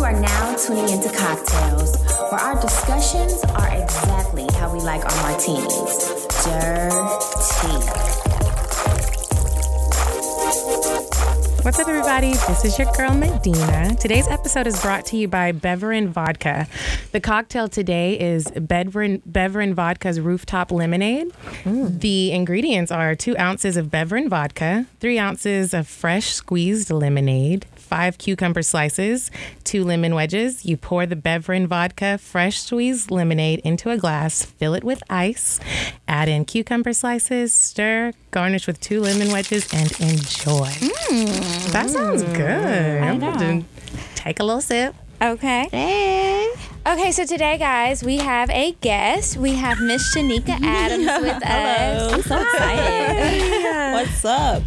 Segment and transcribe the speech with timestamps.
[0.00, 5.22] You are now tuning into Cocktails, where our discussions are exactly how we like our
[5.22, 6.26] martinis.
[6.42, 7.76] Dirty.
[11.62, 12.32] What's up, everybody?
[12.32, 13.96] This is your girl Medinah.
[14.00, 16.66] Today's episode is brought to you by Beveran Vodka.
[17.12, 21.28] The cocktail today is Beveran, Beveran Vodka's Rooftop Lemonade.
[21.64, 22.00] Mm.
[22.00, 28.18] The ingredients are two ounces of Beveran Vodka, three ounces of fresh squeezed lemonade, five
[28.18, 29.32] cucumber slices,
[29.64, 30.64] two lemon wedges.
[30.64, 35.58] You pour the Beveran Vodka fresh squeezed lemonade into a glass, fill it with ice,
[36.06, 40.70] add in cucumber slices, stir, garnish with two lemon wedges, and enjoy.
[40.70, 41.72] Mm.
[41.72, 42.34] That sounds mm.
[42.36, 43.02] good.
[43.02, 43.34] I'm know.
[43.34, 43.68] going to
[44.14, 44.94] take a little sip.
[45.20, 45.68] Okay.
[45.72, 46.48] Hey.
[46.86, 49.36] Okay, so today, guys, we have a guest.
[49.36, 51.42] We have Miss Sheneka Adams with us.
[51.44, 52.10] Hello.
[52.14, 53.92] I'm so excited.
[53.92, 54.62] What's up?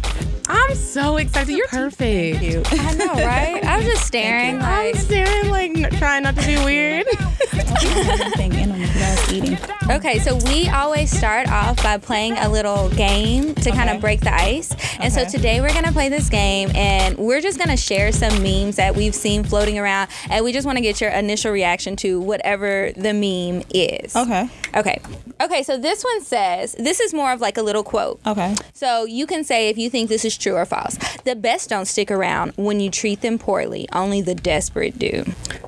[0.48, 1.56] I'm so excited.
[1.56, 2.42] You're perfect.
[2.42, 2.62] You.
[2.70, 3.64] I know, right?
[3.64, 4.56] I was just staring.
[4.60, 7.06] I'm Like, staring, like, trying not to be weird.
[7.52, 9.58] Anything in them while I was eating.
[9.90, 14.20] okay, so we always start off by playing a little game to kind of break
[14.20, 14.74] the ice.
[15.00, 18.76] And so today we're gonna play this game, and we're just gonna share some memes
[18.76, 22.20] that we've seen floating around, and we just want to get your initial reaction to
[22.20, 24.14] whatever the meme is.
[24.16, 24.48] Okay.
[24.74, 25.00] Okay.
[25.40, 28.20] Okay, so this one says, this is more of like a little quote.
[28.26, 28.54] Okay.
[28.72, 30.98] So you can say if you think this is true or false.
[31.24, 33.88] The best don't stick around when you treat them poorly.
[33.92, 35.24] Only the desperate do.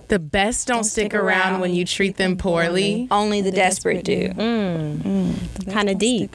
[0.09, 3.09] The best don't, stick, around, when you treat them poorly.
[3.11, 4.42] Only the, desperate, desperate do.
[4.42, 4.98] Mm.
[4.98, 5.72] Mm.
[5.72, 6.34] Kind of deep.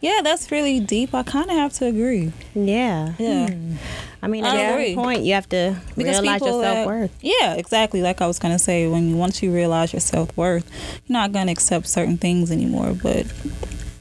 [0.00, 1.12] Yeah, that's really deep.
[1.12, 2.32] I kind of have to agree.
[2.54, 3.14] Yeah.
[3.18, 3.50] Yeah.
[3.50, 3.76] Hmm.
[4.22, 4.94] I mean, at that agree.
[4.94, 7.18] point, you have to Because realize your self worth.
[7.20, 8.02] Yeah, exactly.
[8.02, 10.70] Like I was gonna say, when you once you realize your self worth,
[11.06, 12.96] you're not gonna accept certain things anymore.
[13.02, 13.26] But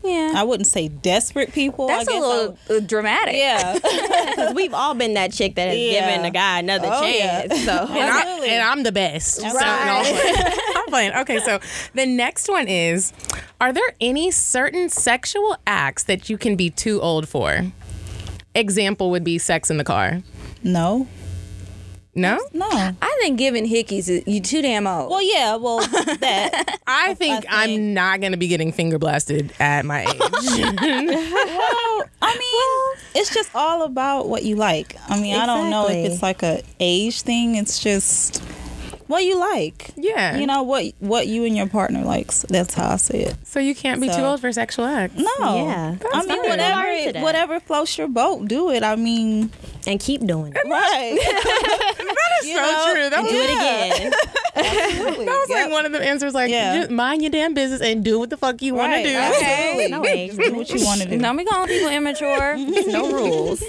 [0.03, 0.33] Yeah.
[0.35, 1.87] I wouldn't say desperate people.
[1.87, 3.35] That's I a guess little uh, dramatic.
[3.35, 3.77] Yeah.
[4.31, 6.09] Because we've all been that chick that has Yeah.
[6.09, 7.41] given a guy another Oh, yeah.
[7.47, 7.65] chance.
[7.65, 8.49] So And, I, Absolutely.
[8.49, 9.35] and I'm the best.
[9.35, 9.63] So, no, Right.
[9.67, 10.53] I'm.
[10.77, 11.13] I'm playing.
[11.13, 11.59] Okay, so
[11.93, 13.13] the next one is
[13.59, 17.65] Are there any certain sexual acts that you can be too old for?
[18.55, 20.21] Example would be sex in the car.
[20.63, 21.07] no.
[22.13, 22.37] No?
[22.53, 22.67] No.
[22.69, 25.09] I think giving hickeys, is- you too damn old.
[25.09, 25.55] Well, yeah.
[25.55, 26.79] Well, that.
[26.87, 30.11] I think, I I'm not going to be getting finger blasted at my age.
[30.21, 34.95] Well, I mean, it's just all about what you like.
[35.09, 37.55] I mean, I don't know if it's like a age thing.
[37.55, 38.41] It's just
[39.11, 39.91] what you like.
[39.95, 40.37] yeah.
[40.37, 42.43] You know what what you and your partner likes.
[42.49, 43.35] That's how I see it.
[43.45, 45.15] so you can't be too old for sexual acts.
[45.17, 45.65] No.
[45.65, 45.95] Yeah.
[46.13, 46.49] I mean, fine.
[46.49, 46.81] whatever
[47.13, 48.83] Learn whatever floats your boat, do it.
[48.83, 49.51] I mean,
[49.85, 50.67] and keep doing it.
[50.67, 51.17] right.
[52.41, 53.09] That's so true.
[53.09, 54.11] That was, Do it again.
[54.53, 55.63] That was Yep.
[55.63, 56.75] like one of the answers like, Yeah.
[56.79, 59.03] just mind your damn business and do what the fuck you want Right.
[59.03, 59.17] to do.
[59.37, 59.87] Okay.
[59.91, 61.17] No age Do what you want to do.
[61.17, 62.55] Don't be calling people immature.
[62.57, 63.63] No rules.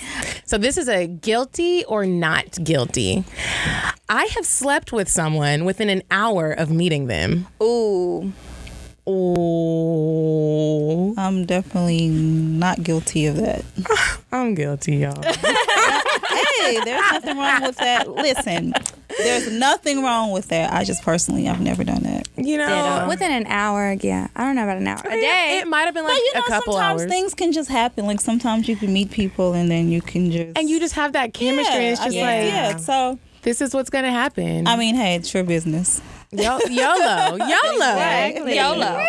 [0.45, 3.25] So this is a guilty or not guilty.
[4.09, 7.47] I have slept with someone within an hour of meeting them.
[7.63, 8.33] Ooh.
[9.75, 13.65] Oh, I'm definitely not guilty of that.
[14.33, 15.21] I'm guilty, y'all.
[15.23, 18.09] hey, there's nothing wrong with that.
[18.09, 18.73] Listen,
[19.19, 20.73] there's nothing wrong with that.
[20.73, 22.29] I just personally, I've never done that.
[22.37, 24.29] You know, Uh, Within an hour, yeah.
[24.37, 25.01] I don't know about an hour.
[25.05, 25.59] A day.
[25.61, 27.11] It might have been like But you know, a couple sometimes hours.
[27.11, 28.07] things can just happen.
[28.07, 31.13] Like sometimes you can meet people and then you can just and you just have
[31.15, 31.75] that chemistry.
[31.75, 32.77] and it's just guess, like, yeah.
[32.77, 34.67] So this is what's going to happen.
[34.67, 36.01] I mean, hey, it's your business.
[36.35, 37.37] Yo- YOLO.
[37.37, 37.93] YOLO.
[37.93, 38.57] Exactly.
[38.57, 39.05] YOLO.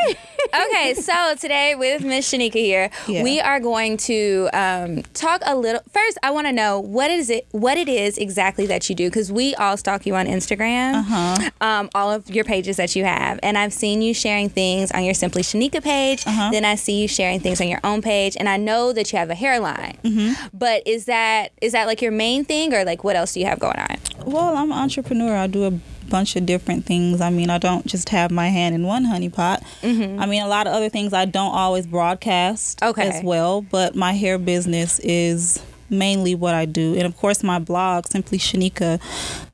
[0.68, 3.24] okay, so today with Miss Sheneka here, Yeah.
[3.24, 5.82] we are going to um, talk a little.
[5.94, 9.08] First, I want to know what is it, what it is exactly that you do,
[9.10, 11.50] because we all stalk you on Instagram, Uh-huh.
[11.62, 15.06] um, all of your pages that you have, and I've seen you sharing things on
[15.06, 16.28] your Simply Sheneka page.
[16.28, 16.50] Uh-huh.
[16.52, 19.20] Then I see you sharing things on your own page, and I know that you
[19.20, 19.98] have a hairline.
[20.04, 20.48] Mm-hmm.
[20.58, 23.46] But is that is that like your main thing, or like what else do you
[23.46, 23.96] have going on?
[24.26, 25.38] Well, I'm an entrepreneur.
[25.38, 25.72] I do a
[26.10, 27.22] bunch of different things.
[27.22, 29.64] I mean, I don't just have my hand in one honey pot.
[29.82, 30.20] Mm-hmm.
[30.22, 33.08] I mean, a lot of other things I don't always broadcast Okay.
[33.10, 36.96] as well, but my hair business is mainly what I do.
[36.96, 39.00] And of course, my blog, Simply Sheneka,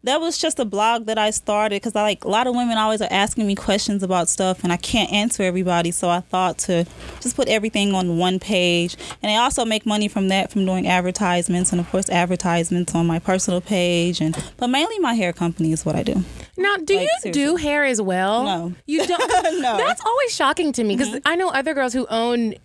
[0.03, 2.77] that was just a blog that I started because I like a lot of women
[2.77, 5.91] always are asking me questions about stuff and I can't answer everybody.
[5.91, 6.85] So I thought to
[7.19, 8.95] just put everything on one page.
[9.21, 13.07] And I also make money from that from doing advertisements and of course advertisements on
[13.07, 16.23] my personal page and but mainly my hair company is what I do.
[16.59, 18.43] Now, do Like, you do hair as well?
[18.43, 18.73] No.
[18.85, 19.19] You don't?
[19.59, 19.77] No.
[19.77, 22.55] That's always shocking to me because I know other girls who own,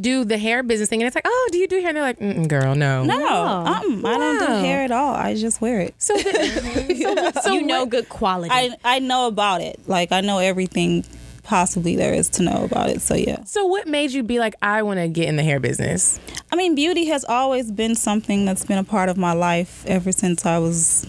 [0.00, 1.88] do the hair business thing, and it's like, oh, do you do hair?
[1.88, 3.04] And they're like, girl, no.
[3.04, 5.14] No, um, I don't do hair at all.
[5.14, 5.94] I just wear it.
[5.98, 6.75] So, the,
[7.34, 8.50] so, so you know what- good quality.
[8.52, 9.80] I I know about it.
[9.86, 11.04] Like I know everything
[11.42, 13.00] possibly there is to know about it.
[13.00, 13.44] So yeah.
[13.44, 16.18] So, what made you be like, I want to get in the hair business?
[16.50, 20.10] I mean, beauty has always been something that's been a part of my life ever
[20.10, 21.06] since I was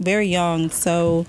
[0.00, 1.26] very young, so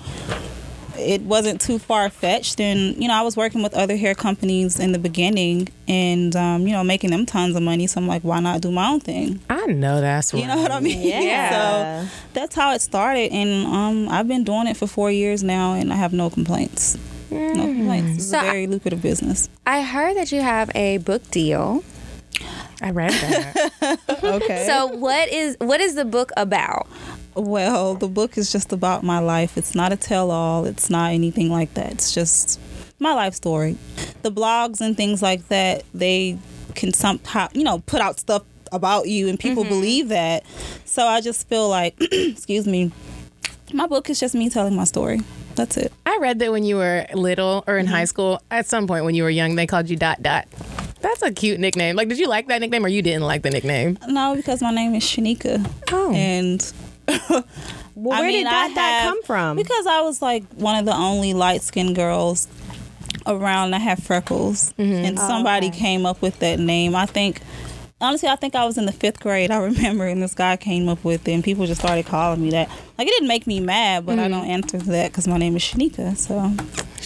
[1.00, 2.60] it wasn't too far fetched.
[2.60, 6.68] And you know, I was working with other hair companies in the beginning, and um,
[6.68, 7.88] you know, making them tons of money.
[7.88, 9.40] So I'm like, why not do my own thing?
[9.50, 10.42] I know that's right.
[10.42, 11.00] You know what I mean?
[11.20, 12.04] Yeah.
[12.06, 15.74] So that's how it started, and um, I've been doing it for four years now,
[15.74, 16.98] and I have no complaints.
[17.32, 18.18] No complaints.
[18.24, 19.50] It's So a I- very lucrative business.
[19.66, 21.84] I heard that you have a book deal.
[22.82, 24.00] I read that.
[24.24, 24.66] Okay.
[24.68, 26.88] So what is what is the book about?
[27.36, 29.58] Well, the book is just about my life.
[29.58, 31.92] It's not a tell all, it's not anything like that.
[31.94, 32.60] It's just
[33.00, 33.78] my life story.
[34.24, 36.38] The blogs and things like that, they
[36.76, 40.44] can somehow, you know, put out stuff about you and people believe that.
[40.86, 42.92] So I just feel like, excuse me,
[43.74, 45.22] my book is just me telling my story.
[45.56, 45.92] That's it.
[46.06, 47.96] I read that when you were little or in Mm-hmm.
[47.96, 50.48] high school, at some point when you were young, they called you Dot Dot.
[51.02, 51.96] That's a cute nickname.
[51.96, 53.98] Like, did you like that nickname or you didn't like the nickname?
[54.08, 55.66] No, because my name is Sheneka.
[55.92, 56.14] Oh.
[56.14, 56.74] And
[57.96, 59.58] Well, where mean, did that, that come from?
[59.58, 62.48] Because I was like one of the only light skinned girls
[63.28, 64.74] around that have freckles.
[64.74, 65.06] Mm-hmm.
[65.06, 66.96] And oh, somebody came up with that name.
[66.96, 67.42] I think,
[68.00, 69.52] honestly, I think I was in the fifth grade.
[69.52, 72.52] I remember, and this guy came up with it, and people just started calling me
[72.52, 72.70] that.
[72.98, 74.32] Like, it didn't make me mad, but I mm-hmm.
[74.32, 76.18] don't answer to that because my name is Sheneka.
[76.18, 76.54] So,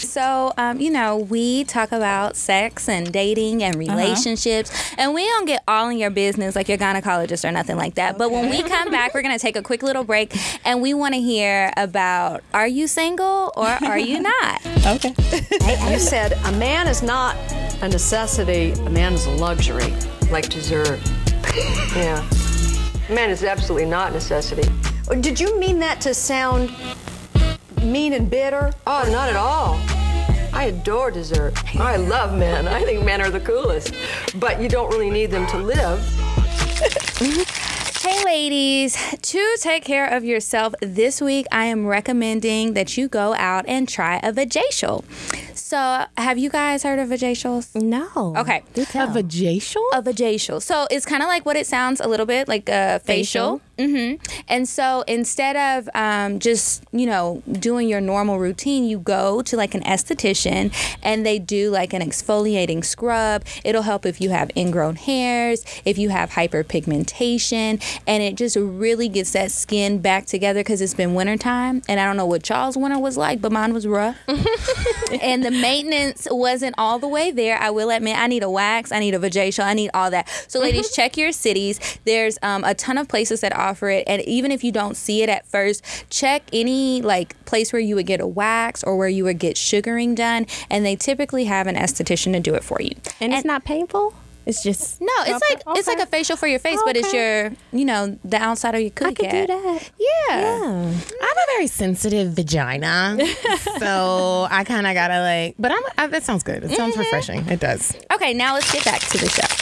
[0.03, 5.45] So, um, you know, we talk about sex and dating and relationships, and we don't
[5.45, 8.17] get all in your business like your gynecologist or nothing like that.
[8.17, 10.35] But when we come back, we're going to take a quick little break,
[10.65, 14.65] and we want to hear about are you single or are you not?
[14.87, 15.13] okay.
[15.91, 17.35] You said a man is not
[17.81, 19.93] a necessity, a man is a luxury,
[20.31, 20.99] like dessert.
[21.95, 22.27] yeah.
[23.09, 24.69] Man is absolutely not a necessity.
[25.19, 26.71] Did you mean that to sound
[27.85, 28.71] mean and bitter?
[28.87, 29.79] Oh, not at all.
[30.53, 31.53] I adore dessert.
[31.75, 32.67] I love men.
[32.67, 33.93] I think men are the coolest.
[34.35, 35.99] But you don't really need them to live.
[38.03, 43.33] Hey, ladies, to take care of yourself this week, I am recommending that you go
[43.35, 45.05] out and try a vajacial.
[45.55, 47.73] So, have you guys heard of vajacials?
[47.81, 48.35] no.
[48.37, 48.61] Okay.
[48.73, 49.81] Do A vajacial?
[49.93, 50.61] A vajacial.
[50.61, 53.61] So it's kind of like what it sounds a little bit like a facial.
[53.77, 54.13] Hmm
[54.47, 59.57] And so instead of um, just you know doing your normal routine, you go to
[59.57, 63.43] like an esthetician and they do like an exfoliating scrub.
[63.63, 69.09] It'll help if you have ingrown hairs, if you have hyperpigmentation, and it just really
[69.09, 71.81] gets that skin back together because it's been wintertime.
[71.87, 74.17] And I don't know what y'all's winter was like, but mine was rough.
[75.21, 77.57] and the maintenance wasn't all the way there.
[77.57, 80.27] I will admit, I need a wax, I need a vajacial, I need all that.
[80.47, 81.79] So, ladies, check your cities.
[82.05, 85.23] There's um, a ton of places that offer it, and even if you don't see
[85.23, 89.09] it at first, check any like place where you would get a wax or where
[89.09, 92.81] you would get sugaring done, and they typically have an esthetician to do it for
[92.81, 92.91] you.
[93.19, 94.13] and it's not painful?
[94.45, 94.99] It's just.
[94.99, 98.17] No, it's like it's like a facial for your face, but it's your you know
[98.25, 99.91] the outside of your cookie I could do that.
[99.97, 100.39] Yeah.
[100.39, 100.93] Yeah.
[101.21, 103.17] I have a very sensitive vagina,
[103.79, 105.55] so I kind of gotta like.
[105.57, 105.83] But I'm.
[105.97, 106.63] I, that sounds good.
[106.63, 107.01] It sounds mm-hmm.
[107.01, 107.47] refreshing.
[107.47, 107.95] It does.
[108.13, 109.52] Okay, now let's get back to the show.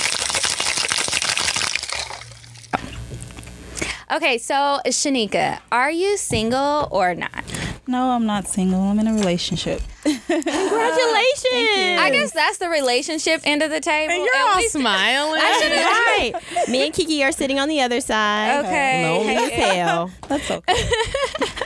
[4.11, 7.43] Okay, so Sheneka, are you single or not?
[7.87, 8.81] No, I'm not single.
[8.81, 9.81] I'm in a relationship.
[10.03, 11.99] Congratulations.
[11.99, 14.13] I guess that's the relationship end of the table.
[14.15, 15.41] You're At all least- smiling.
[15.41, 16.33] right.
[16.69, 18.65] Me and Kiki are sitting on the other side.
[18.65, 19.05] Okay.
[19.09, 20.11] Lonely as hell.
[20.27, 20.73] That's okay.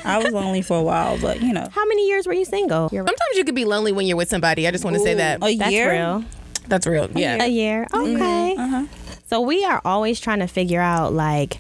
[0.04, 2.90] I was lonely for a while, but you know, How many years were you single?
[2.92, 4.68] You're Sometimes you could be lonely when you're with somebody.
[4.68, 5.44] I just want to say that.
[5.44, 5.92] a That's year.
[5.92, 6.24] real.
[6.68, 7.10] That's real.
[7.16, 7.44] Yeah.
[7.44, 7.88] A year.
[7.94, 8.56] Okay.
[8.58, 8.86] Uh huh.
[9.28, 11.58] So we are always trying to figure out like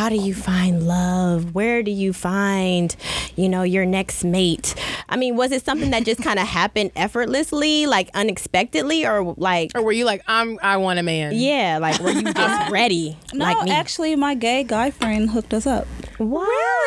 [0.00, 1.54] how do you find love?
[1.54, 2.96] Where do you find,
[3.36, 4.74] you know, your next mate?
[5.10, 9.72] I mean, was it something that just kind of happened effortlessly, like unexpectedly, or like,
[9.74, 10.58] Or were you like, I'm?
[10.62, 11.32] I want a man.
[11.34, 13.18] yeah, like were you just ready?
[13.34, 13.72] No, like me?
[13.72, 15.86] actually, my gay guy friend hooked us up.
[16.18, 16.46] wow.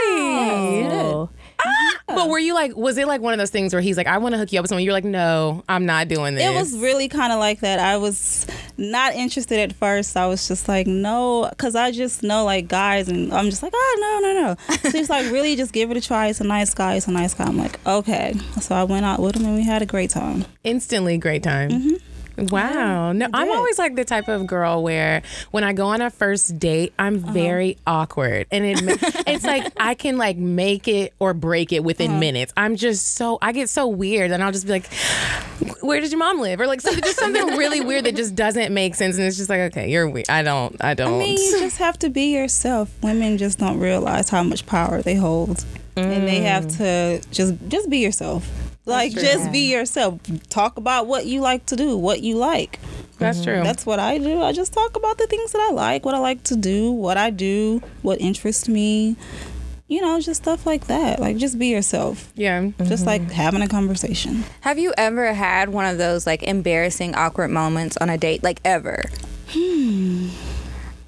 [0.09, 1.29] Really?
[2.07, 4.17] But were you like, was it like one of those things where he's like, I
[4.19, 4.83] want to hook you up with someone?
[4.83, 6.43] You're like, no, I'm not doing this.
[6.43, 7.79] It was really kind of like that.
[7.79, 8.45] I was
[8.77, 10.15] not interested at first.
[10.15, 13.73] I was just like, no, because I just know like guys, and I'm just like,
[13.75, 14.75] oh, no, no, no.
[14.89, 16.27] so he's like, really, just give it a try.
[16.27, 16.95] It's a nice guy.
[16.95, 17.45] It's a nice guy.
[17.45, 18.33] I'm like, okay.
[18.61, 20.45] So I went out with him and we had a great time.
[20.63, 21.69] instantly great time.
[21.71, 21.95] Mm-hmm.
[22.37, 23.11] Wow.
[23.11, 25.21] No, I'm always like the type of girl where
[25.51, 27.31] when I go on a first date, I'm Uh-huh.
[27.31, 28.47] very awkward.
[28.51, 28.93] And it ma-
[29.27, 32.19] it's like I can like make it or break it within Uh-huh.
[32.19, 32.53] minutes.
[32.57, 34.87] I'm just so I get so weird and I'll just be like,
[35.81, 36.59] Where did your mom live?
[36.59, 39.17] Or like something just something really weird that just doesn't make sense.
[39.17, 40.29] And it's just like, okay, you're weird.
[40.29, 42.89] I don't I don't I mean, you just have to be yourself.
[43.03, 45.63] Women just don't realize how much power they hold,
[45.95, 48.49] and they have to just just be yourself.
[48.85, 50.19] Like just be yourself.
[50.49, 52.79] Talk about what you like to do, what you like.
[53.19, 53.61] That's true.
[53.63, 54.41] That's what I do.
[54.41, 57.15] I just talk about the things that I like, what I like to do, what
[57.17, 59.15] I do, what interests me.
[59.87, 61.19] you know, just stuff like that.
[61.19, 62.31] Like just be yourself.
[62.35, 62.71] Yeah.
[62.83, 64.43] Just like having a conversation.
[64.61, 68.59] Have you ever had one of those like embarrassing, awkward moments on a date, like
[68.65, 69.03] ever?
[69.49, 70.29] Hmm.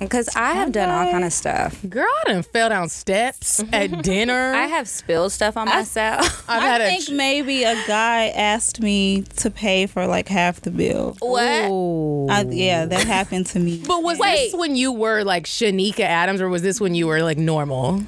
[0.05, 1.83] Because I have done all kind of stuff.
[1.89, 4.53] Girl, I done fell down steps at dinner.
[4.53, 6.45] I have spilled stuff on myself.
[6.49, 10.61] I've I had a think maybe a guy asked me to pay for like half
[10.61, 11.15] the bill.
[11.19, 12.31] what?
[12.31, 13.83] I, yeah, that happened to me.
[13.87, 14.51] But was Wait.
[14.51, 18.03] this when you were like Sheneka Adams, or was this when you were like normal?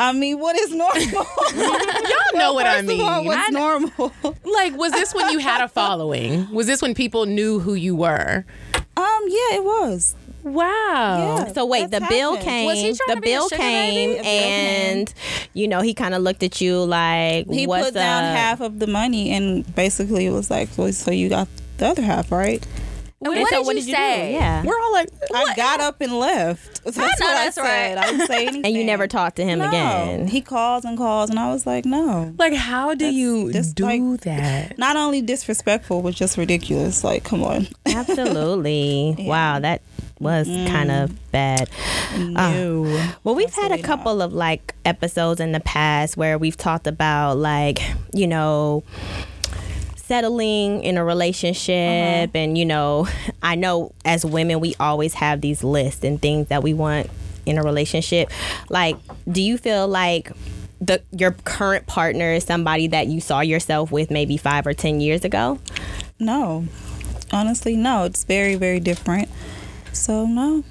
[0.00, 1.26] I mean, what is normal?
[1.56, 3.26] Y'all know what I First of all, mean.
[3.26, 4.12] what's normal?
[4.44, 6.48] Like, was this when you had a following?
[6.52, 8.44] Was this when people knew who you were?
[8.96, 10.14] um, yeah, it was.
[10.52, 11.36] Wow.
[11.46, 11.52] Yeah.
[11.52, 12.48] So wait, the That's bill happened.
[12.48, 12.66] came.
[12.66, 14.16] Was he trying the to be a bill sugar came, baby?
[14.18, 14.98] The bill came.
[14.98, 15.14] and
[15.54, 18.78] you know he kind of looked at you like, He "What's put down half of
[18.78, 22.66] the money and basically it was like, well, so you got the other half, right?
[23.20, 24.26] What, And so did what you did you say?
[24.28, 24.32] do?
[24.34, 26.84] Yeah, We're all like, I got up and left.
[26.84, 27.62] That's what I that's said.
[27.62, 27.98] right.
[27.98, 28.64] I didn't say anything.
[28.64, 29.66] and you never talked to him no.
[29.66, 30.28] again.
[30.28, 32.32] He calls and calls, and I was like, no.
[32.38, 34.78] like, how do you just do like- that?
[34.78, 37.02] Not only disrespectful, but just ridiculous.
[37.02, 37.66] Like, come on.
[37.86, 39.16] Absolutely.
[39.18, 39.82] Wow, that
[40.20, 41.16] was kind of mm.
[41.32, 41.70] bad.
[42.18, 42.84] No.
[42.84, 46.56] Uh, well, we've had a Absolutely couple of like episodes in the past where we've
[46.56, 47.80] talked about like,
[48.12, 48.82] you know,
[49.96, 52.38] settling in a relationship uh-huh.
[52.38, 53.06] and you know,
[53.42, 57.10] I know as women we always have these lists and things that we want
[57.48, 58.30] in a relationship.
[58.68, 58.96] Like,
[59.30, 60.32] do you feel like
[60.80, 65.00] the your current partner is somebody that you saw yourself with maybe 5 or 10
[65.00, 65.58] years ago?
[66.18, 66.64] No.
[67.32, 68.04] Honestly, no.
[68.04, 69.28] It's very, very different.
[69.92, 70.64] So, no.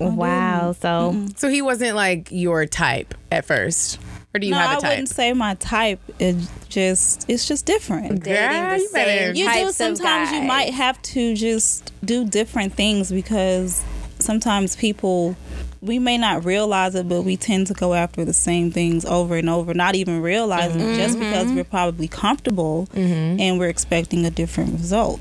[0.00, 0.74] Wow.
[0.80, 4.00] So So he wasn't like your type at first,
[4.34, 4.84] or do you no, have a type?
[4.84, 6.00] I wouldn't say my type.
[6.18, 6.36] It
[6.68, 8.24] just, it's just different.
[8.24, 13.12] Dating Girl, you better- you do sometimes you might have to just do different things
[13.12, 13.82] because
[14.18, 15.36] sometimes people
[15.80, 19.34] we may not realize it but we tend to go after the same things over
[19.36, 24.30] and over not even realizing it just because we're probably comfortable and we're expecting a
[24.30, 25.20] different result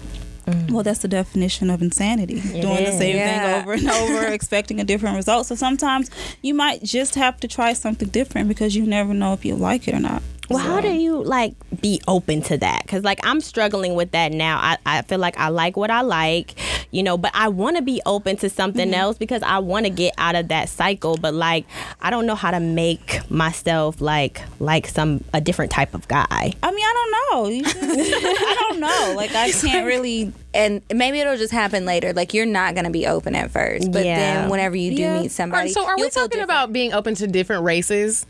[0.52, 0.72] Mm.
[0.72, 3.54] well that's the definition of insanity doing the same Yeah.
[3.54, 5.48] thing over and over expecting a different result.
[5.48, 6.10] So sometimes
[6.42, 9.88] you might just have to try something different because you never know if you like
[9.88, 10.22] it or not
[10.54, 12.84] Well, how do you like be open to that?
[12.84, 14.58] Because like I'm struggling with that now.
[14.58, 16.56] I, I feel like I like what I like,
[16.92, 18.94] you know, but I want to be open to something Mm-hmm.
[19.02, 21.18] else because I want to get out of that cycle.
[21.18, 21.66] But like
[22.02, 26.54] I don't know how to make myself like like some a different type of guy.
[26.64, 27.50] I mean, I don't know.
[27.50, 29.14] You just, I don't know.
[29.16, 30.34] Like, I can't really.
[30.54, 32.12] and maybe it'll just happen later.
[32.14, 34.18] Like you're not gonna be open at first, but Yeah.
[34.42, 35.22] then whenever you do Yeah.
[35.22, 36.44] meet somebody, so are we you'll feel talking different.
[36.50, 38.26] about being open to different races?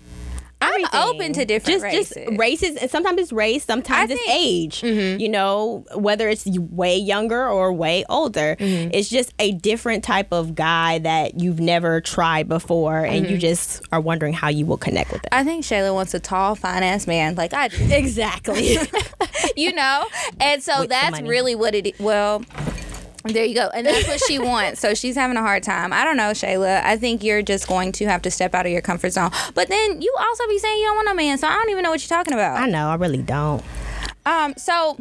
[0.62, 2.26] I'm open to different just races.
[2.26, 5.20] just races and sometimes it's race sometimes I it's think- age Mm-hmm.
[5.20, 8.92] you know whether it's way younger or way older Mm-hmm.
[8.94, 13.34] it's just a different type of guy that you've never tried before and Mm-hmm.
[13.34, 16.20] you just are wondering how you will connect with it I think Shayla wants a
[16.20, 17.78] tall, fine ass man like I do.
[17.92, 18.78] exactly
[19.58, 20.06] you know?
[20.40, 22.44] And so With that's really what it well
[23.26, 23.70] there you go.
[23.74, 24.80] And that's what she wants.
[24.82, 25.94] So she's having a hard time.
[25.94, 26.84] I don't know, Shayla.
[26.84, 29.32] I think you're just going to have to step out of your comfort zone.
[29.54, 31.84] But then you also be saying you don't want no man, so I don't even
[31.84, 32.58] know what you're talking about.
[32.60, 33.64] i know i really don't
[34.26, 34.98] Um, so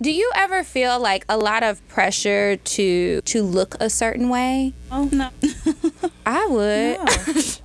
[0.00, 4.72] do you ever feel like a lot of pressure to to look a certain way?
[4.92, 5.30] Oh, no.
[6.26, 7.08] I would.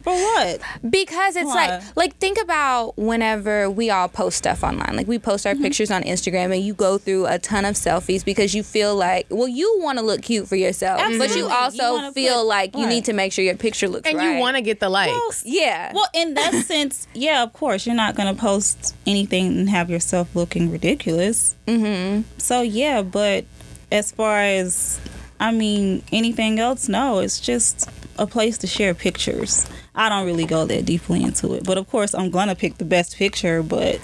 [0.03, 0.61] For what?
[0.87, 1.67] Because it's Why?
[1.77, 4.95] like like think about whenever we all post stuff online.
[4.95, 5.63] Like we post our Mm-hmm.
[5.63, 9.25] pictures on Instagram and you go through a ton of selfies because you feel like
[9.29, 11.37] well you want to look cute for yourself, but Absolutely.
[11.37, 14.07] you You also wanna feel put- like you need to make sure your picture looks
[14.09, 14.33] And right.
[14.35, 15.43] you want to get the likes.
[15.45, 15.91] yeah.
[15.93, 19.89] Well, in that sense, yeah, of course, you're not going to post anything and have
[19.89, 21.55] yourself looking ridiculous.
[21.67, 22.23] Mm-hmm.
[22.37, 23.45] So, yeah, but
[23.91, 24.99] as far as,
[25.39, 29.65] I mean, anything else, no, it's just a place to share pictures.
[29.93, 31.63] I don't really go that deeply into it.
[31.63, 33.99] But of course, I'm to pick the best picture, but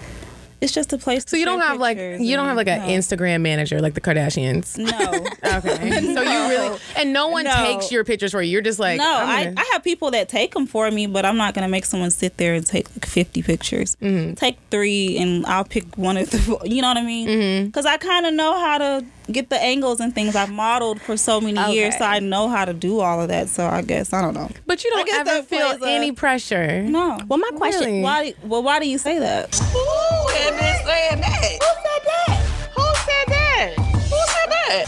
[0.62, 2.82] it's just a place to So you don't have like you don't have like an
[2.82, 4.78] and- Instagram manager like the Kardashians.
[4.78, 5.26] No.
[5.58, 5.90] Okay.
[6.16, 7.54] So you really and no one No.
[7.56, 8.52] takes your pictures for you.
[8.52, 11.36] You're just like No, I'm I, have people that take them for me, but I'm
[11.38, 13.98] not gonna make someone sit there and take like 50 pictures.
[14.02, 14.36] Mm-hmm.
[14.36, 16.42] Take three, and I'll pick one of the.
[16.66, 17.28] You know what I mean?
[17.28, 17.66] Mm-hmm.
[17.68, 20.36] Because I kind of know how to get the angles and things.
[20.36, 23.50] I've modeled for so many years, so I know how to do all of that.
[23.50, 24.50] So I guess I don't know.
[24.68, 26.82] but you don't guess ever feel plays a- any pressure.
[26.84, 27.20] No.
[27.28, 28.02] well my question Really?
[28.02, 28.34] Why?
[28.44, 29.56] Well, why do you say that?
[29.56, 31.58] Who had been saying that?
[31.62, 32.42] Who said that?
[32.76, 33.74] Who said that?
[34.10, 34.86] Who said that?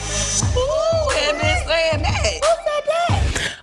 [0.53, 2.33] Who had been saying that?
[2.43, 2.82] Who said that?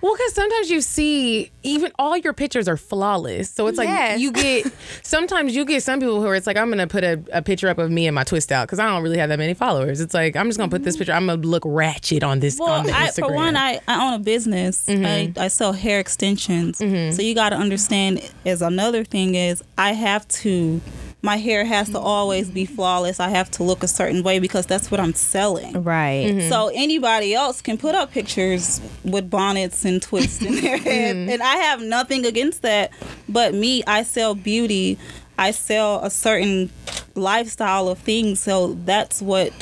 [0.01, 3.51] Well, because sometimes you see even all your pictures are flawless.
[3.51, 4.21] So it's like Yes.
[4.21, 4.67] you get
[5.03, 7.69] sometimes you get some people who are it's like I'm gonna put a, a picture
[7.69, 10.01] up of me and my twist out because I don't really have that many followers.
[10.01, 11.01] It's like I'm just gonna put this mm-hmm.
[11.01, 11.13] picture.
[11.13, 13.29] I'm gonna look ratchet on this on the I, Instagram.
[13.29, 14.89] for one, I, I own a business.
[14.89, 15.39] I, mm-hmm.
[15.39, 16.79] I sell hair extensions.
[16.79, 17.15] Mm-hmm.
[17.15, 20.81] So you got to understand, as another thing is, I have to,
[21.23, 23.21] my hair has to always be flawless.
[23.21, 25.83] I have to look a certain way because that's what I'm selling.
[25.83, 26.27] Right.
[26.27, 26.49] Mm-hmm.
[26.49, 30.85] So anybody else can put up pictures with bonnets and twists in their mm-hmm.
[30.89, 32.93] head, and I have nothing against that.
[33.29, 34.99] But me, I sell beauty.
[35.39, 36.71] I sell a certain
[37.15, 39.53] lifestyle of things, so that's what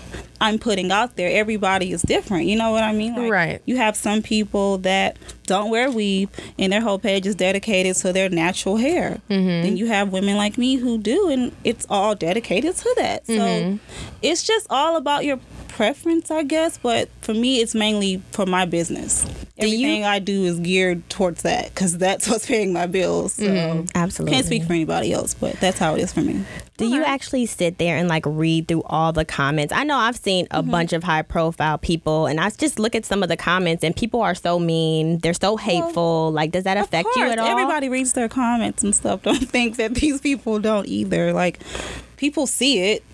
[0.41, 1.31] I'm putting out there.
[1.31, 3.15] Everybody is different, you know what I mean?
[3.15, 3.63] Like, Right.
[3.65, 8.13] You have some people that don't wear weave, and their whole page is dedicated to
[8.13, 9.21] their natural hair.
[9.31, 9.63] Mm-hmm.
[9.63, 13.27] Then you have women like me who do, and it's all dedicated to that.
[13.27, 13.77] So mm-hmm.
[14.23, 15.39] it's just all about your
[15.79, 16.77] preference, I guess.
[16.77, 19.25] But for me, it's mainly for my business.
[19.61, 23.35] Do you- Everything I do is geared towards that because that's what's paying my bills.
[23.35, 24.35] So Absolutely.
[24.35, 26.43] can't speak for anybody else, but that's how it is for me.
[26.79, 29.73] Do you actually sit there and like read through all the comments?
[29.73, 30.71] I know I've seen a Mm-hmm.
[30.73, 33.95] bunch of high profile people and I just look at some of the comments and
[33.95, 35.19] people are so mean.
[35.19, 36.33] They're so hateful.
[36.33, 37.47] like, does that Of affect you at all?
[37.47, 39.23] Everybody reads their comments and stuff.
[39.29, 41.33] Don't think that these people don't either.
[41.33, 41.61] Like,
[42.17, 43.05] people see it.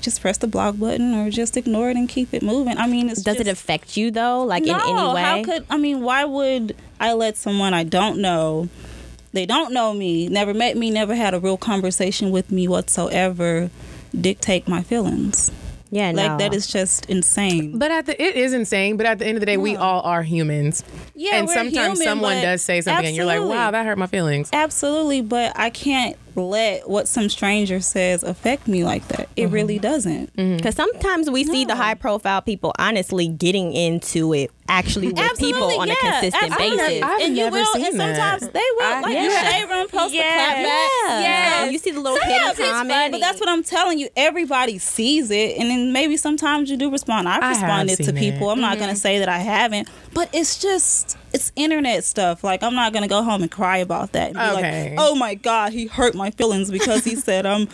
[0.00, 2.76] Just press the block button or just ignore it and keep it moving.
[2.78, 4.44] I mean, it's Does just, it affect you though?
[4.44, 5.22] Like no, in any way?
[5.22, 6.02] How could I mean?
[6.02, 8.68] Why would I let someone I don't know?
[9.32, 13.70] They don't know me, never met me, never had a real conversation with me whatsoever.
[14.18, 15.50] Dictate my feelings.
[15.90, 16.26] Yeah, no.
[16.26, 17.78] Like that is just insane.
[17.78, 18.96] But at the it is insane.
[18.96, 20.84] But at the end of the day, we all are humans.
[21.14, 23.98] Yeah, and we're sometimes human, someone does say something, and you're like, "Wow, that hurt
[23.98, 29.28] my feelings." Absolutely, but I can't let what some stranger says affect me like that.
[29.34, 29.54] It Mm-hmm.
[29.54, 30.36] really doesn't.
[30.36, 35.80] Because sometimes we see the high profile people honestly getting into it actually with people
[35.80, 36.76] on a consistent absolutely.
[36.78, 37.02] basis.
[37.02, 38.40] I've and you never will, seen and that.
[38.40, 38.86] sometimes they will.
[38.86, 39.28] I- like yeah.
[39.28, 40.24] the shade room post Yes.
[40.24, 41.22] a clap back.
[41.22, 41.64] Yes.
[41.64, 43.12] So you see the little Sometimes hidden comment.
[43.12, 44.08] but that's what I'm telling you.
[44.16, 47.28] Everybody sees it, and then maybe sometimes you do respond.
[47.28, 48.48] I've I responded to people.
[48.50, 48.52] it.
[48.52, 48.98] I'm not gonna mm-hmm.
[48.98, 52.42] say that I haven't, but it's just it's internet stuff.
[52.42, 54.34] Like I'm not gonna go home and cry about that.
[54.34, 54.90] And be Okay.
[54.90, 57.68] like, oh my god, he hurt my feelings because he said I'm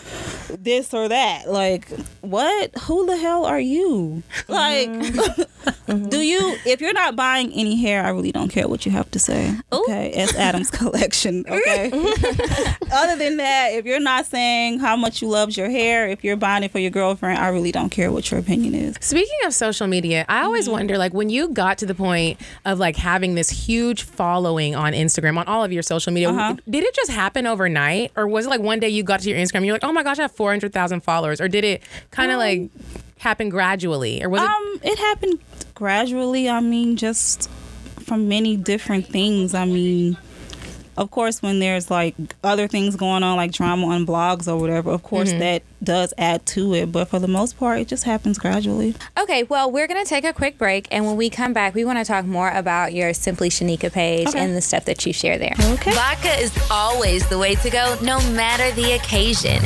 [0.50, 1.50] this or that.
[1.50, 1.88] Like
[2.20, 2.76] what?
[2.80, 4.22] Who the hell are you?
[4.48, 6.08] Like, mm-hmm.
[6.08, 6.58] do you?
[6.66, 9.54] If you're not buying any hair, I really don't care what you have to say.
[9.72, 11.44] Okay, it's Adam's collection.
[11.48, 11.90] Okay.
[12.92, 16.36] Other than that, if you're not saying how much you loved your hair, if you're
[16.36, 18.96] buying it for your girlfriend, I really don't care what your opinion is.
[19.00, 20.72] Speaking of social media, I always mm-hmm.
[20.72, 22.33] wonder like when you got to the point
[22.64, 26.56] of like having this huge following on Instagram, on all of your social media, Uh-huh.
[26.68, 28.12] did it just happen overnight?
[28.16, 30.02] Or was it like one day you got to your Instagram, you're like, oh my
[30.02, 31.40] gosh, I have 400,000 followers?
[31.40, 32.70] Or did it kind of like
[33.18, 34.22] happen gradually?
[34.22, 34.48] Or was it?
[34.48, 35.38] Um, it happened
[35.74, 36.48] gradually.
[36.48, 37.50] I mean, just
[38.00, 39.54] from many different things.
[39.54, 40.16] I mean,
[40.96, 44.90] of course, when there's like other things going on, like drama on blogs or whatever,
[44.90, 45.40] of course mm-hmm.
[45.40, 46.92] that does add to it.
[46.92, 48.94] But for the most part, it just happens gradually.
[49.18, 50.88] Okay, well, we're going to take a quick break.
[50.90, 54.28] And when we come back, we want to talk more about your Simply Sheneka page
[54.28, 54.38] Okay.
[54.38, 55.54] and the stuff that you share there.
[55.60, 55.92] Okay.
[55.92, 59.62] Vodka is always the way to go, no matter the occasion.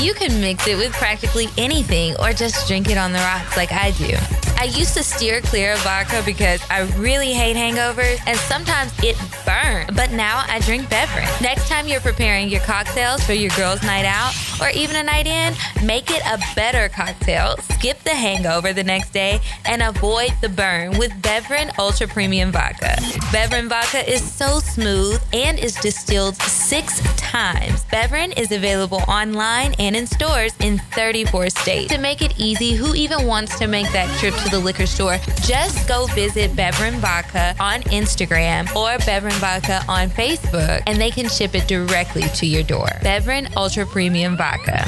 [0.00, 3.72] You can mix it with practically anything or just drink it on the rocks like
[3.72, 4.14] I do.
[4.58, 9.16] I used to steer clear of vodka because I really hate hangovers and sometimes it
[9.44, 9.94] burns.
[9.94, 11.28] But now I drink Beveran.
[11.42, 15.26] Next time you're preparing your cocktails for your girls' night out or even a night
[15.26, 17.56] in, make it a better cocktail.
[17.74, 22.96] Skip the hangover the next day and avoid the burn with Beveran Ultra Premium Vodka.
[23.30, 27.84] Beveran Vodka is so smooth and is distilled six times.
[27.84, 31.92] Beveran is available online and in stores in 34 states.
[31.92, 35.18] To make it easy, who even wants to make that trip to the liquor store?
[35.42, 41.28] Just go visit Beveran Vodka on Instagram or Beveran Vodka on Facebook and they can
[41.28, 42.86] ship it directly to your door.
[43.00, 44.84] Beveran Ultra Premium Vodka.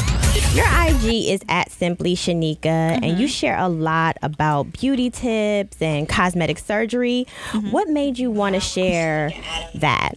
[0.54, 3.20] Your IG is at Simply Sheneka, and mm-hmm.
[3.20, 7.26] you share a lot about beauty tips and cosmetic surgery.
[7.50, 7.70] Mm-hmm.
[7.70, 9.30] What made you want to share
[9.74, 10.12] that?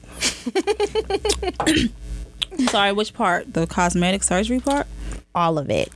[2.70, 3.54] Sorry, which part?
[3.54, 4.88] The cosmetic surgery part?
[5.36, 5.92] All of it.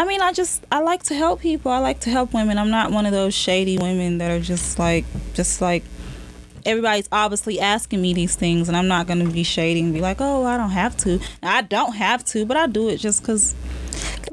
[0.00, 1.70] I mean, I just I like to help people.
[1.70, 2.56] I like to help women.
[2.56, 5.84] I'm not one of those shady women that are just like just like
[6.64, 10.00] everybody's obviously asking me these things and I'm not going to be shady and be
[10.00, 12.96] like, "Oh, I don't have to." Now, I don't have to, but I do it
[12.96, 13.54] just cuz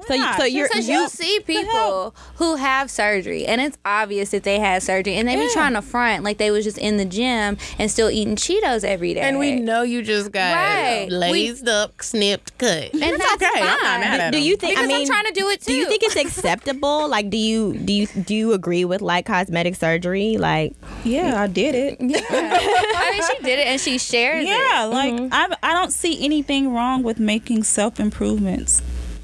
[0.08, 4.32] So, you, so you're Because you you see people who have surgery, and it's obvious
[4.32, 6.98] that they had surgery, and they be trying to front like they was just in
[6.98, 9.22] the gym and still eating Cheetos every day.
[9.22, 11.08] And we know you just got Right.
[11.10, 12.94] blazed up, snipped, cut.
[12.94, 13.62] and It's that's okay.
[13.62, 14.00] I'm not fine.
[14.02, 14.44] mad at do him.
[14.44, 14.74] you think?
[14.74, 15.72] Because I mean, I'm trying to do it too.
[15.72, 17.08] do you think it's acceptable?
[17.18, 20.38] Like, do you do you do you agree with like cosmetic surgery?
[20.38, 21.98] Like, Yeah, I did it.
[22.08, 22.20] Yeah.
[22.30, 24.50] I mean, she did it and she shares it.
[24.50, 25.28] Yeah, like mm-hmm.
[25.32, 28.82] I I don't see anything wrong with making self improvements.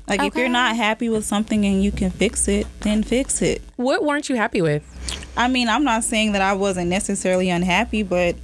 [0.08, 3.62] Like if you're not happy with something and you can fix it, then fix it.
[3.78, 4.84] What weren't you happy with?
[5.38, 8.36] I mean, I'm not saying that I wasn't necessarily unhappy, but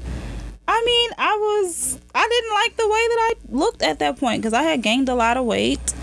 [0.67, 4.41] I mean, I was I didn't like the way that I looked at that point
[4.41, 5.93] because I had gained a lot of weight,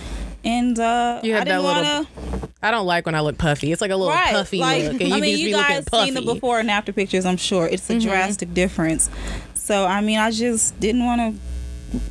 [0.45, 2.49] and uh, You had I didn't want to.
[2.62, 3.71] I don't like when I look puffy.
[3.73, 6.59] It's like a little Right, puffy like look, I mean, you guys seen the before
[6.59, 7.25] and after pictures.
[7.25, 8.09] I'm sure it's a Mm-hmm.
[8.09, 9.09] drastic difference.
[9.55, 11.40] So I mean, I just didn't want to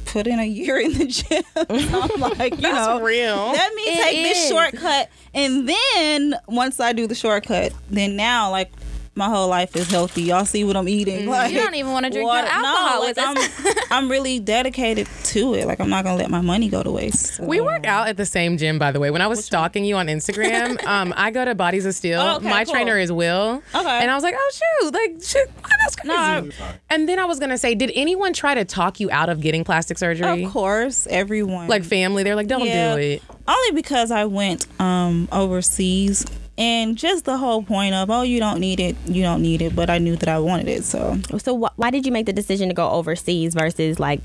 [0.06, 1.44] put in a year in the gym.
[1.56, 3.36] I'm like, you That's know, real.
[3.52, 8.52] let me It take this shortcut, and then once I do the shortcut, then now
[8.52, 8.72] like.
[9.18, 10.24] My whole life is healthy.
[10.24, 11.26] Y'all see what I'm eating.
[11.28, 13.18] Like, You don't even wanna drink water- no alcohol No, like.
[13.18, 15.66] I'm, I'm really dedicated to it.
[15.68, 17.40] Like I'm not gonna let my money go to waste.
[17.40, 19.12] We work out at the same gym, by the way.
[19.12, 22.20] When I was stalking you on Instagram, um, I go to Bodies of Steel.
[22.20, 22.74] Oh, okay, My cool.
[22.74, 23.64] trainer is Will.
[23.74, 23.88] Okay.
[24.02, 24.52] And I was like, oh
[24.82, 26.14] shoot, like shit, wow, that's crazy.
[26.60, 29.40] No, and then I was gonna say, did anyone try to talk you out of
[29.40, 30.44] getting plastic surgery?
[30.44, 31.70] Of course, everyone.
[31.70, 32.96] Like family, they're like, don't Yeah.
[32.96, 33.24] do it.
[33.48, 36.26] Only because I went um overseas
[36.58, 39.76] and just the whole point of oh you don't need it you don't need it
[39.76, 42.34] but I knew that I wanted it so so wh- why did you make the
[42.34, 44.22] decision to go overseas versus like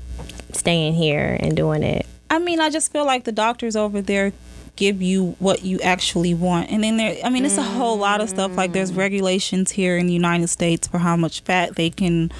[0.53, 2.05] staying here and doing it?
[2.29, 4.31] I mean I just feel like the doctors over there
[4.77, 8.21] give you what you actually want and then there I mean it's a whole lot
[8.21, 11.89] of stuff like there's regulations here in the United States for how much fat they
[11.89, 12.31] can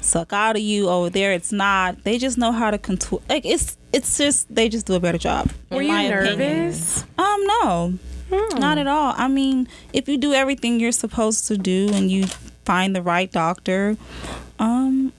[0.00, 3.44] suck out of you over there it's not they just know how to contour like
[3.44, 6.38] it's it's just they just do a better job Were in you my opinion.
[6.38, 7.02] nervous?
[7.18, 7.94] Um, no,
[8.30, 9.14] not at all.
[9.16, 12.26] I mean, if you do everything you're supposed to do and you
[12.64, 13.96] find the right doctor,
[14.58, 15.12] um,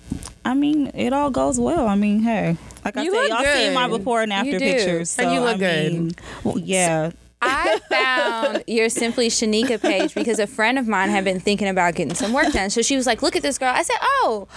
[0.45, 1.88] I mean, it all goes well.
[1.88, 5.28] I mean, hey, like I You said, y'all seen my before and after pictures, And
[5.28, 5.93] so, you look I good.
[5.93, 6.12] mean,
[6.43, 7.12] well, yeah.
[7.43, 11.95] I found your Simply Sheneka page because a friend of mine had been thinking about
[11.95, 12.69] getting some work done.
[12.69, 13.74] So she was like, Look at this girl.
[13.74, 14.47] I said, Oh,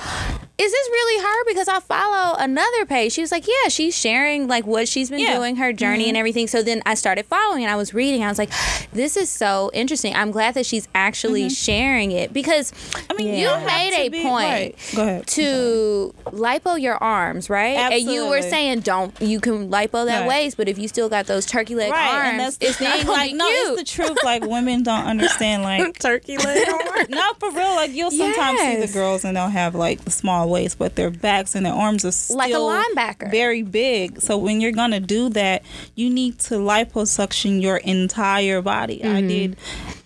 [0.56, 1.44] is this really her?
[1.46, 3.12] Because I follow another page.
[3.12, 5.36] She was like, Yeah, she's sharing like what she's been Yeah.
[5.36, 6.16] doing, her journey and mm-hmm.
[6.18, 6.46] everything.
[6.46, 8.22] So then I started following and I was reading.
[8.22, 8.50] I was like,
[8.92, 10.14] This is so interesting.
[10.14, 11.48] I'm glad that she's actually mm-hmm.
[11.48, 12.72] sharing it because
[13.10, 15.26] I mean, you don't made a be- point right.
[15.26, 17.76] To lipo your arms, right?
[17.76, 20.28] And you were saying don't you can lipo that Right.
[20.28, 22.76] waist, but if you still got those turkey leg Right, arms, and that's the it's
[22.78, 23.06] thing.
[23.06, 23.78] Like, no, cute.
[23.80, 24.18] it's the truth.
[24.22, 25.54] Like, women don't understand.
[25.64, 26.68] Like, Turkey leg.
[26.68, 27.06] arm.
[27.08, 27.74] no, for real.
[27.74, 31.10] Like, you'll sometimes see the girls and they'll have like the small waist, but their
[31.10, 33.30] backs and their arms are still Like a linebacker.
[33.30, 34.20] very big.
[34.20, 35.62] So when you're gonna do that,
[35.94, 39.02] you need to liposuction your entire body.
[39.02, 39.28] I Mm-hmm.
[39.28, 39.56] did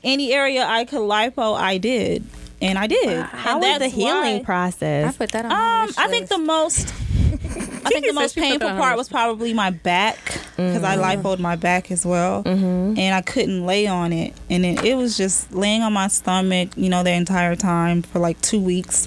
[0.04, 2.24] any area I could lipo, I did,
[2.62, 3.22] and I did.
[3.26, 4.44] How and was the healing why-
[5.08, 5.50] I put that on.
[5.50, 6.88] my um, I think the most,
[7.84, 10.18] I think the most painful that on her part was probably my back
[10.56, 14.84] because I lipoed my back as well, and I couldn't lay on it, and then
[14.84, 18.60] it was just laying on my stomach, you know, the entire time for like two
[18.60, 19.06] weeks,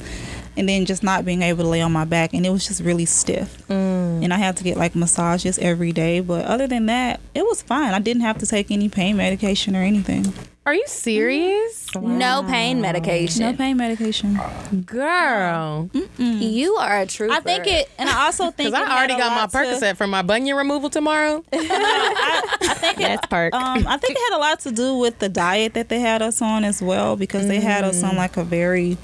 [0.62, 2.82] and then just not being able to lay on my back, and it was just
[2.82, 4.24] really stiff, mm.
[4.24, 7.64] and I had to get like massages every day, but other than that, it was
[7.64, 7.96] fine.
[7.96, 10.32] I didn't have to take any pain medication or anything.
[10.64, 11.88] Are you serious?
[11.90, 12.04] Mm.
[12.20, 13.42] no pain medication.
[13.42, 14.40] No pain medication.
[14.86, 15.90] Girl.
[16.20, 17.34] You are a trooper.
[17.34, 19.98] I think it, and I also think Because I already got my lot to- Percocet
[19.98, 21.44] for my bunion removal tomorrow.
[21.52, 23.56] I think it, That's perk.
[23.56, 26.22] Um, I think it had a lot to do with the diet that they had
[26.22, 28.18] us on as well because they had us on mm.
[28.18, 29.00] like a very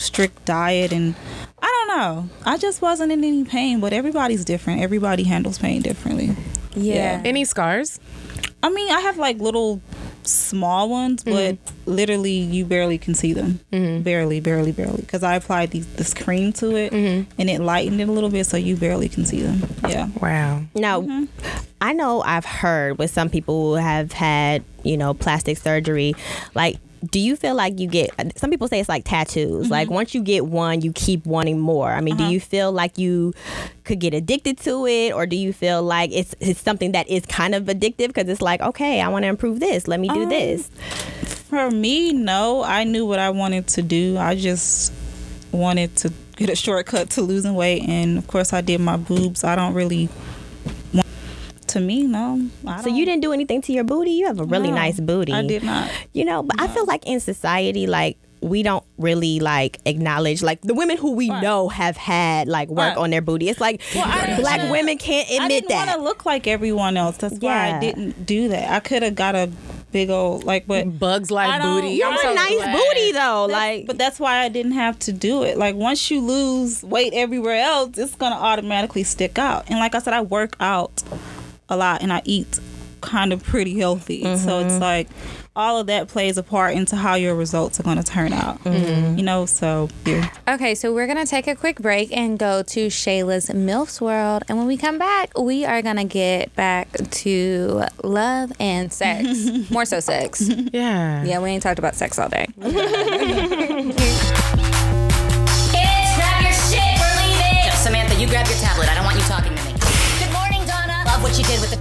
[0.00, 1.14] strict diet and
[1.62, 2.28] I don't know.
[2.46, 4.80] I just wasn't in any pain, but everybody's different.
[4.80, 6.34] Everybody handles pain differently.
[6.74, 7.20] Yeah.
[7.24, 8.00] Any scars?
[8.62, 9.80] I mean, I have like little
[10.22, 11.90] small ones, but mm-hmm.
[11.90, 13.60] literally you barely can see them.
[13.72, 14.02] Mm-hmm.
[14.02, 15.00] Barely, barely, barely.
[15.00, 17.30] Because I applied these, this cream to it mm-hmm.
[17.38, 19.62] and it lightened it a little bit, so you barely can see them.
[19.84, 20.08] Oh, yeah.
[20.20, 20.62] Wow.
[20.74, 21.26] Now,
[21.80, 26.14] I know I've heard with some people who have had, you know, plastic surgery,
[26.54, 26.78] like,
[27.10, 29.94] do you feel like you get some people say it's like tattoos like mm-hmm.
[29.94, 32.32] once you get one you keep wanting more i mean do uh-huh.
[32.32, 33.32] you feel like you
[33.84, 37.24] could get addicted to it or do you feel like it's it's something that is
[37.26, 40.24] kind of addictive because it's like okay i want to improve this let me do
[40.24, 40.70] um, this
[41.50, 42.62] For me, no.
[42.62, 44.16] I knew what I wanted to do.
[44.16, 44.92] I just
[45.50, 49.42] wanted to get a shortcut to losing weight, and of course, I did my boobs.
[49.42, 50.08] I don't really.
[51.74, 52.48] Want, to me, no.
[52.66, 54.76] I so you don't- didn't do anything to your booty you have a really no,
[54.76, 55.90] nice booty I did not.
[56.12, 60.62] You know, but I feel like in society, like we don't really like acknowledge like
[60.62, 62.96] the women who we know have had like work Right.
[62.96, 63.50] on their booty.
[63.50, 65.42] It's like I black didn't- women can't admit that.
[65.42, 67.18] I admit didn't want to look like everyone else.
[67.18, 67.76] That's why Yeah.
[67.76, 68.70] I didn't do that.
[68.70, 69.50] I could have got a
[69.92, 71.88] big old like, but Bugs like booty.
[71.90, 72.72] You're I'm a so nice glad.
[72.72, 73.46] booty though.
[73.48, 75.58] That's- like but that's why I didn't have to do it.
[75.58, 79.64] Like once you lose weight everywhere else, it's gonna automatically stick out.
[79.68, 81.02] And like I said, I work out
[81.70, 82.60] a lot and I eat
[83.00, 84.22] kind of pretty healthy.
[84.36, 84.82] So it's mm-hmm.
[84.82, 85.08] like
[85.56, 88.62] all of that plays a part into how your results are gonna turn out.
[88.64, 89.18] Mm-hmm.
[89.18, 90.30] You know, so yeah.
[90.48, 94.58] Okay, so we're gonna take a quick break and go to Shayla's MILF's world, and
[94.58, 99.48] when we come back, we are gonna get back to love and sex.
[99.70, 100.48] More so sex.
[100.72, 101.24] Yeah.
[101.24, 102.46] Yeah, we ain't talked about sex all day.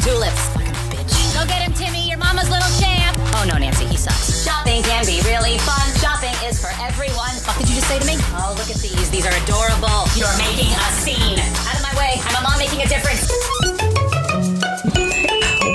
[0.10, 0.50] what you did with the tulips.
[0.54, 1.14] Fucking bitch.
[1.34, 2.10] Go get him, Timmy.
[2.10, 3.18] Your mama's little champ.
[3.36, 4.44] Oh no, Nancy, he sucks.
[4.44, 5.86] Shopping can be really fun.
[6.00, 7.32] Shopping is for everyone.
[7.46, 8.16] Fuck did you just say to me?
[8.36, 9.10] Oh, look at these.
[9.10, 10.06] These are adorable.
[10.16, 11.40] You're making a scene.
[11.68, 12.20] Out of my way.
[12.24, 13.30] I'm a mom making a difference.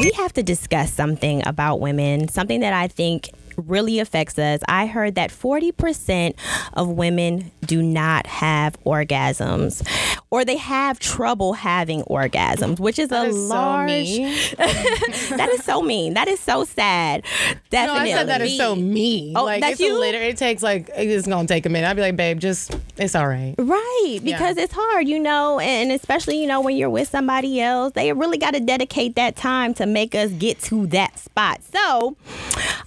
[0.00, 4.60] we have to discuss something about women, something that I think really affects us.
[4.68, 6.34] I heard that 40%
[6.72, 9.86] of women do not have orgasms
[10.30, 14.38] or they have trouble having orgasms, which is That a is so large mean.
[14.58, 16.14] That is so mean.
[16.14, 17.22] That is so sad.
[17.70, 18.10] Definitely.
[18.10, 19.36] No, I said that is so mean.
[19.36, 19.98] Oh, like that's you?
[19.98, 21.88] liter- It takes like it's gonna take a minute.
[21.88, 23.54] I'd be like, babe, just it's all right.
[23.58, 27.92] Right, because it's hard, you know, and especially, you know, when you're with somebody else,
[27.94, 31.60] they really got to dedicate that time to make us get to that spot.
[31.62, 32.16] So,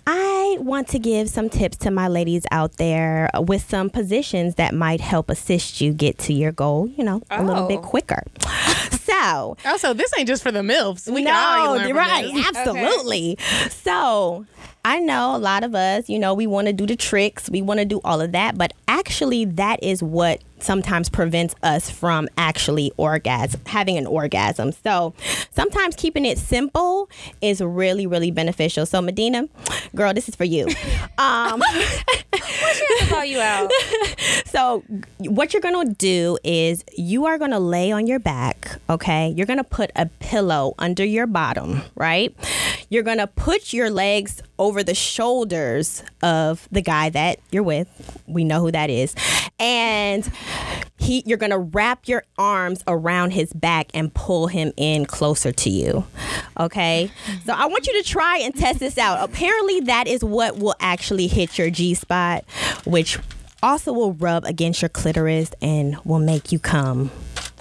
[0.06, 4.67] I want to give some tips to my ladies out there with some positions that
[4.74, 7.84] might help assist you get to your goal, you know, a little bit Oh.
[7.84, 8.24] quicker.
[9.08, 11.12] So, Also, this ain't just for the milfs.
[11.12, 12.48] We no, can all learn from right, this.
[12.56, 13.38] absolutely.
[13.72, 14.46] So
[14.86, 17.62] I know a lot of us, you know, we want to do the tricks, we
[17.62, 22.28] want to do all of that, but actually, that is what sometimes prevents us from
[22.38, 24.72] actually orgasm having an orgasm.
[24.72, 25.14] So
[25.52, 27.10] sometimes keeping it simple
[27.42, 28.86] is really, really beneficial.
[28.86, 29.50] So Medinah,
[29.96, 30.68] girl, this is for you.
[31.20, 31.64] Um,
[33.10, 33.72] call you out.
[34.46, 34.84] so
[35.20, 39.64] what you're gonna do is you are gonna lay on your back okay you're gonna
[39.64, 42.36] put a pillow under your bottom right
[42.90, 48.22] you're gonna put your legs over the shoulders of the guy that you're with.
[48.28, 49.16] We know who that is.
[49.60, 50.30] And
[50.98, 55.70] he you're gonna wrap your arms around his back and pull him in closer to
[55.70, 56.06] you
[56.60, 57.12] okay?
[57.46, 59.24] So i want you to try and test this out.
[59.24, 62.44] Apparently that is what will actually hit your g spot
[62.86, 63.20] which
[63.64, 67.12] also will rub against your clitoris and will make you come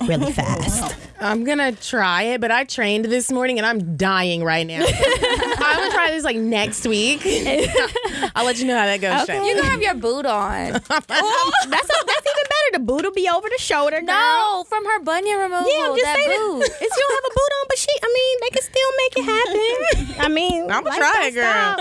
[0.03, 4.67] really fast I'm gonna try it, but I trained this morning and I'm dying right
[4.67, 4.85] now.
[4.87, 7.23] I'm gonna try this like next week.
[8.35, 9.23] I'll let you know how that goes.
[9.23, 9.39] Okay.
[9.39, 9.49] Shay.
[9.49, 10.73] You gonna have your boot on?
[10.73, 14.07] that's, that's even better the boot will be over the shoulder girl.
[14.07, 15.67] No, from her bunion removal.
[15.73, 16.39] yeah, I'm just that saying.
[16.39, 16.63] boot.
[16.65, 19.17] If you don't have a boot on, but she, I mean, they can still make
[19.17, 20.25] it happen.
[20.25, 21.77] I mean, I'm gonna try it, girl.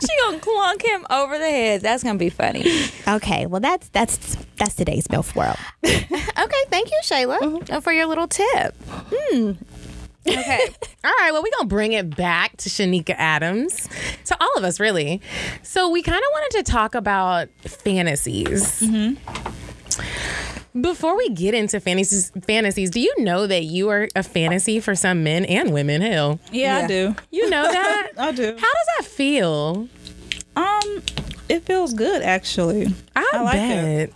[0.00, 1.80] she gonna clunk him over the head.
[1.80, 2.64] That's gonna be funny.
[3.08, 5.56] Okay, well, that's that's that's today's MILF world.
[6.36, 8.74] Okay, thank you, Shayla, uh, for your little tip.
[8.88, 9.52] Hmm.
[10.26, 10.58] Okay.
[11.04, 13.88] All right, well, we're going to bring it back to Sheneka Adams.
[14.26, 15.20] To all of us, really.
[15.62, 18.82] So, we kind of wanted to talk about fantasies.
[20.80, 24.94] Before we get into fantasies, fantasies, do you know that you are a fantasy for
[24.96, 26.02] some men and women?
[26.02, 26.84] Hell, Yeah, Yeah.
[26.84, 27.16] I do.
[27.30, 28.08] you know that?
[28.18, 28.44] I do.
[28.44, 29.88] How does that feel?
[30.56, 31.02] Um,
[31.48, 32.92] it feels good actually.
[33.14, 33.84] I, I like bet.
[33.84, 34.14] it.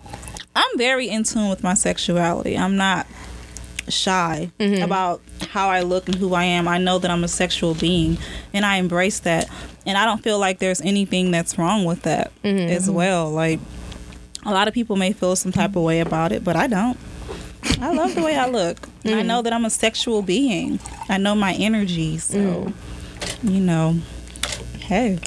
[0.59, 2.59] I'm very in tune with my sexuality.
[2.59, 3.07] I'm not
[3.89, 4.83] shy mm-hmm.
[4.83, 6.67] about how I look and who I am.
[6.67, 8.19] I know that I'm a sexual being
[8.53, 9.49] and I embrace that.
[9.87, 12.71] And I don't feel like there's anything that's wrong with that mm-hmm.
[12.71, 13.31] as well.
[13.31, 13.61] Like
[14.45, 16.99] a lot of people may feel some type of way about it, but I don't.
[17.81, 18.89] I love the way I look.
[19.05, 19.29] And I mm-hmm.
[19.29, 20.81] know that I'm a sexual being.
[21.09, 22.73] I know my energy, so
[23.45, 23.97] you know,
[24.81, 25.21] hey.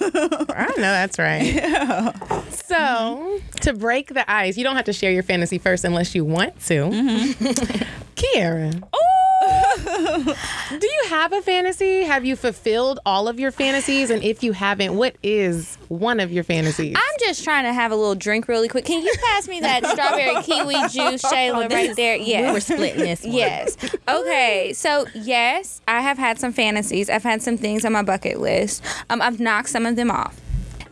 [0.00, 2.12] I know that's right.
[2.66, 6.24] So, to break the ice, you don't have to share your fantasy first unless you
[6.24, 6.74] want to.
[6.74, 7.82] Mm-hmm.
[8.16, 8.82] Kiara.
[10.80, 12.02] Do you have a fantasy?
[12.02, 14.10] Have you fulfilled all of your fantasies?
[14.10, 16.96] And if you haven't, what is one of your fantasies?
[16.96, 18.84] I'm just trying to have a little drink really quick.
[18.84, 22.16] Can you pass me that strawberry kiwi juice, Shayla, right there?
[22.16, 22.48] Yeah.
[22.48, 23.22] We were splitting this.
[23.24, 23.32] One.
[23.32, 23.76] Yes.
[24.08, 24.72] Okay.
[24.74, 27.10] So yes, I have had some fantasies.
[27.10, 28.84] I've had some things on my bucket list.
[29.10, 30.40] Um, I've knocked some of them off.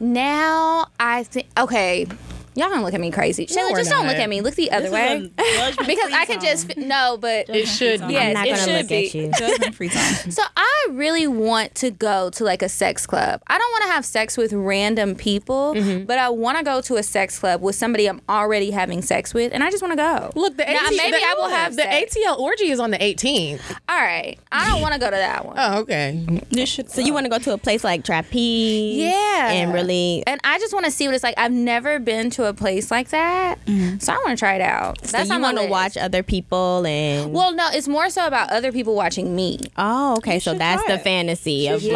[0.00, 1.46] Now I think.
[1.58, 2.06] Okay.
[2.54, 3.46] Y'all gonna look at me crazy.
[3.46, 4.40] Shayla, we're just don't look at me.
[4.42, 5.16] Look the other This way.
[5.16, 6.48] is a judgment-free because I can zone.
[6.50, 8.12] just no, but It should be.
[8.14, 9.06] Yes, I'm not it gonna should look be.
[9.06, 9.32] at you.
[9.38, 10.30] Judgment free zone.
[10.32, 13.40] So I really want to go to like a sex club.
[13.46, 16.04] I don't want to have sex with random people, Mm-hmm.
[16.04, 19.32] but I want to go to a sex club with somebody I'm already having sex
[19.32, 20.30] with, and I just want to go.
[20.38, 22.14] Look, the Now, AT- maybe the- I will have the sex.
[22.16, 23.60] ATL orgy is on the 18th.
[23.88, 25.56] All right, I don't want to go to that one.
[25.58, 26.26] Oh, okay.
[26.50, 26.90] You should.
[26.90, 28.96] So you want to go to a place like Trapeze?
[28.98, 29.52] Yeah.
[29.52, 30.22] And really.
[30.26, 31.34] And I just want to see what it's like.
[31.38, 33.98] I've never been to a place like that, mm-hmm.
[33.98, 35.04] so I want to try it out.
[35.06, 37.32] So That's you on my want to watch other people and.
[37.32, 39.58] Well, no, it's more so about other people watching me.
[39.76, 40.38] oh, okay.
[40.38, 41.92] So that's the fantasy of Yeah.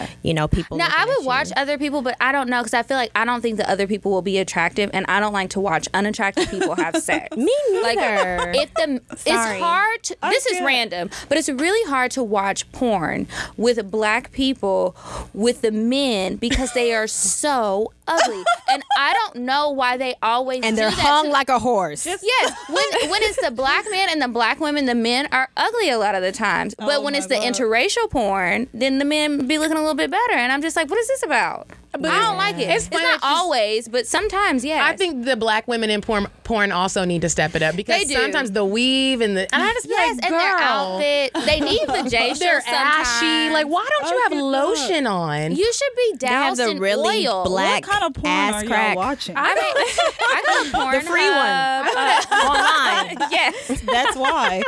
[0.00, 0.76] like, you know, people.
[0.76, 1.26] Now looking I at would you.
[1.26, 3.68] watch other people, but I don't know because I feel like I don't think the
[3.70, 7.36] other people will be attractive, and I don't like to watch unattractive people have sex.
[7.36, 8.52] Me Like neither.
[8.54, 10.02] if the it's hard.
[10.04, 14.96] To, this is random, but it's really hard to watch porn with black people
[15.34, 20.64] with the men because they are so ugly, and I don't know why they always
[20.64, 22.06] and do they're that hung to- like a horse.
[22.06, 25.90] Yes, when when it's the black man and the black women, the men are ugly
[25.90, 26.74] a lot of the times.
[26.74, 27.52] But Oh when my it's the God.
[27.54, 30.32] interracial porn, then the men be looking a little bit better.
[30.34, 31.68] And I'm just like, what is this about?
[31.94, 32.68] I don't like it.
[32.68, 34.82] It's It's, not always, but sometimes, yes.
[34.84, 37.96] I think the black women in porn, porn also need to step it up because
[38.02, 38.20] They do.
[38.20, 41.60] sometimes the weave and the and I just be yes, like, and their outfit, they
[41.60, 43.08] need the J they're sometimes.
[43.08, 43.50] ashy.
[43.50, 45.56] Like, why don't you have lotion on?
[45.56, 47.44] You should be they have doused the in really oil.
[47.44, 49.34] black What kind of porn ass are y'all crack watching?
[49.36, 49.56] I mean,
[50.20, 51.36] I go to porn The free one.
[51.38, 53.28] Uh, online.
[53.30, 54.62] yes, That's why.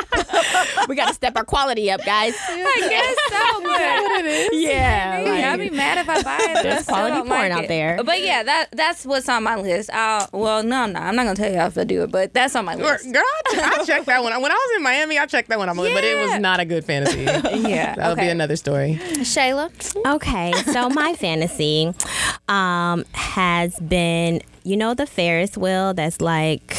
[0.88, 2.35] We got to step our quality up, guys.
[2.48, 3.62] I guess so.
[3.62, 5.20] But Yeah.
[5.20, 6.62] Yeah, I'd be mad if I buy it.
[6.62, 8.02] There's quality don't porn like out there.
[8.02, 9.90] But yeah, that that's what's on my list.
[9.92, 12.54] I'll, well, no, no, I'm not gonna tell you if I do it, but that's
[12.56, 13.12] on my list.
[13.12, 14.32] Girl, I checked that one.
[14.40, 15.68] When I was in Miami, I checked that one.
[15.68, 17.24] I'm like, but it was not a good fantasy.
[17.70, 18.98] Yeah, That'll be another story.
[19.00, 19.70] Shayla,
[20.14, 21.92] Okay, so my fantasy
[22.48, 26.76] um, has been, you know, the Ferris wheel that's like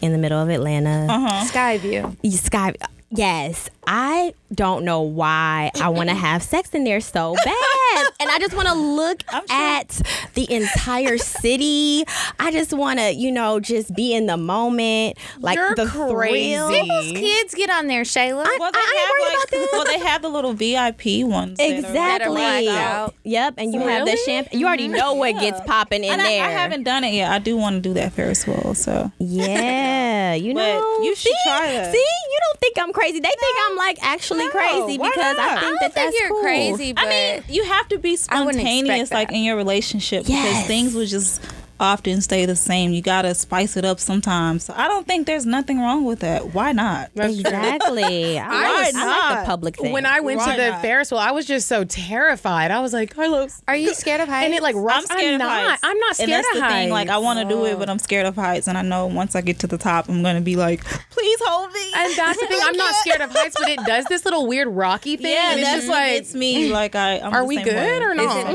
[0.00, 1.06] in the middle of Atlanta.
[1.10, 1.48] uh-huh.
[1.50, 2.32] Skyview.
[2.32, 2.74] Sky.
[3.10, 8.30] Yes, I don't know why I want to have sex in there so bad, and
[8.30, 10.00] I just want to look sure- at
[10.34, 12.04] the entire city.
[12.38, 16.54] I just want to, you know, just be in the moment, like You're the crazy.
[16.54, 16.68] thrill.
[16.70, 18.44] People's Kids get on there, Shayla.
[18.58, 21.58] Well, they I ain't worried have like, well, they have the little VIP ones.
[21.58, 22.28] that are- Exactly.
[22.36, 23.14] blacked out.
[23.24, 24.60] Yep, and you have the champagne.
[24.60, 26.44] You already know what gets popping in And there.
[26.44, 27.32] I haven't done it yet.
[27.32, 28.74] I do want to do that Ferris wheel.
[28.74, 30.98] So Yeah, you But know.
[31.02, 31.92] you should see, try that.
[31.92, 33.18] See, you don't think I'm crazy.
[33.20, 36.28] They think I'm like actually crazy why because I think I that think that's you're
[36.28, 36.42] cool.
[36.42, 39.14] crazy, but I mean, you have to be I wouldn't spontaneous, that.
[39.14, 40.46] like in your relationship, Yes.
[40.48, 41.42] because things will just
[41.82, 42.92] often stay the same.
[42.92, 44.64] You gotta spice it up sometimes.
[44.64, 46.54] So I don't think there's nothing wrong with that.
[46.54, 47.10] Why not?
[47.16, 48.38] Exactly.
[48.38, 49.92] I, Why like, I like the public thing.
[49.92, 50.82] When I went Why to the not?
[50.82, 52.70] Ferris wheel, I was just so terrified.
[52.70, 53.62] I was like, Carlos.
[53.66, 54.46] are you scared of heights?
[54.46, 55.10] And it like rocks.
[55.10, 55.18] I'm rough.
[55.18, 55.50] scared of not.
[55.70, 55.80] heights.
[55.82, 56.74] I'm not scared and that's of the heights.
[56.74, 56.90] thing.
[56.90, 59.34] Like I want to do it, but I'm scared of heights, and I know once
[59.34, 61.92] I get to the top, I'm gonna be like, please hold me.
[61.96, 62.60] And that's the thing.
[62.62, 65.32] I'm not scared of heights, but it does this little weird rocky thing.
[65.32, 66.70] Yeah, and it's that's just like, gets me.
[66.72, 67.98] Like I, I'm are the we same good way.
[68.00, 68.46] or not?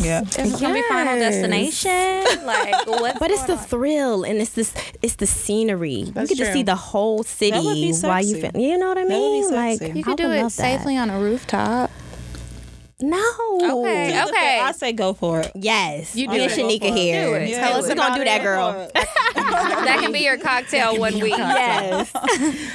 [0.00, 0.22] Yeah.
[0.22, 2.24] Is it gonna be Final Destination?
[2.44, 3.18] Like what?
[3.18, 6.04] but it's the thrill and it's this it's the scenery.
[6.04, 8.78] That's you get to see the whole city That would be while you fin- you
[8.78, 9.54] know what I That would be mean?
[9.54, 10.78] Like you I could do it love that.
[10.78, 11.90] safely on a rooftop.
[13.02, 13.22] No.
[13.62, 14.08] Okay.
[14.12, 15.50] Do the- I say go for it.
[15.54, 16.14] Yes.
[16.16, 16.58] You Me do and it.
[16.58, 17.26] Sheneka here.
[17.26, 17.48] Do it.
[17.50, 17.68] Yeah.
[17.68, 18.90] Tell us We're gonna do that, girl.
[18.94, 21.34] that can be your cocktail one week.
[21.36, 22.12] Yes.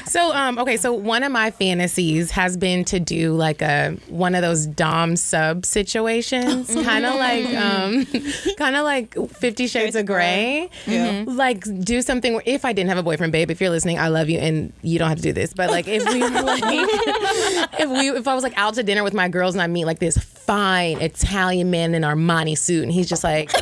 [0.05, 4.33] So, um, okay, so one of my fantasies has been to do like a one
[4.35, 8.05] of those dom sub situations, kind of like, um,
[8.57, 10.69] kind of like Fifty Shades of Grey.
[10.88, 11.23] Yeah.
[11.27, 14.07] Like do something where if I didn't have a boyfriend, babe, if you're listening, I
[14.07, 15.53] love you, and you don't have to do this.
[15.53, 16.61] But like if we like,
[17.79, 19.85] if we if I was like out to dinner with my girls and I meet
[19.85, 23.51] like this fine Italian man in Armani suit, and he's just like.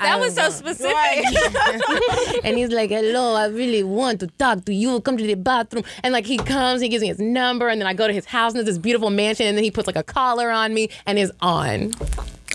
[0.00, 0.94] That was so specific.
[2.44, 5.00] and he's like, "Hello, I really want to talk to you.
[5.00, 7.86] Come to the bathroom." And like he comes, he gives me his number, and then
[7.86, 9.96] I go to his house, and there's this beautiful mansion, and then he puts like
[9.96, 11.92] a collar on me and is on.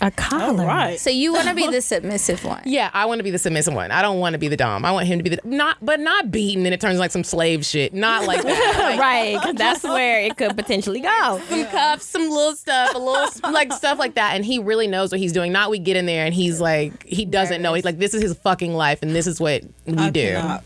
[0.01, 0.65] A collar.
[0.65, 0.99] Right.
[0.99, 2.61] So you want to be the submissive one?
[2.65, 3.91] Yeah, I want to be the submissive one.
[3.91, 4.85] I don't want to be the dom.
[4.85, 7.23] I want him to be the not, but not beaten, and it turns like some
[7.23, 7.93] slave shit.
[7.93, 8.75] Not like that.
[8.89, 11.41] Like, right, 'cause that's where it could potentially go.
[11.49, 15.11] Some cuffs, some little stuff, a little like stuff like that, and he really knows
[15.11, 15.51] what he's doing.
[15.51, 17.73] Not we get in there and he's like he doesn't know.
[17.73, 20.31] He's like this is his fucking life, and this is what we I do.
[20.33, 20.63] cannot.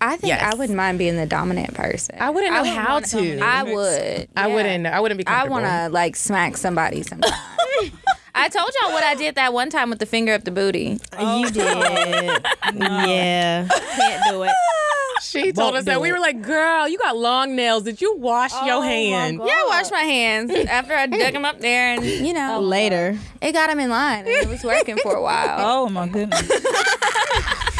[0.00, 0.42] I think Yes.
[0.52, 2.16] I wouldn't mind being the dominant person.
[2.20, 3.38] I wouldn't know would how wanna- to.
[3.40, 4.28] I would.
[4.36, 4.86] I wouldn't.
[4.86, 5.26] I wouldn't be.
[5.26, 7.32] I want to like smack somebody sometime.
[8.36, 10.80] I told y'all what I did that one time with the finger up the booty.
[10.80, 11.50] You oh.
[11.50, 12.46] did.
[12.74, 13.68] Yeah.
[13.68, 14.50] Can't do it.
[15.20, 17.84] She told Won't us that do we were like, "Girl, you got long nails.
[17.84, 21.32] Did you wash Oh your my hand?" Yeah, I washed my hands after I dug
[21.32, 23.18] them up there, and you know, Later.
[23.40, 24.20] it got them in line.
[24.20, 25.56] And it was working for a while.
[25.84, 26.40] Oh my goodness.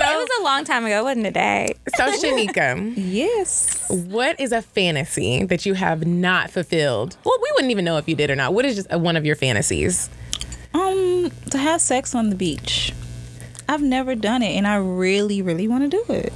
[0.00, 1.74] It was a long time ago, wasn't it, Day?
[1.96, 3.88] So, Sheneka, yes.
[3.88, 7.16] what is a fantasy that you have not fulfilled?
[7.24, 8.54] Well, we wouldn't even know if you did or not.
[8.54, 10.08] What is just one of your fantasies?
[10.74, 12.92] Um, to have sex on the beach.
[13.68, 16.32] I've never done it, and I really, really want to do it.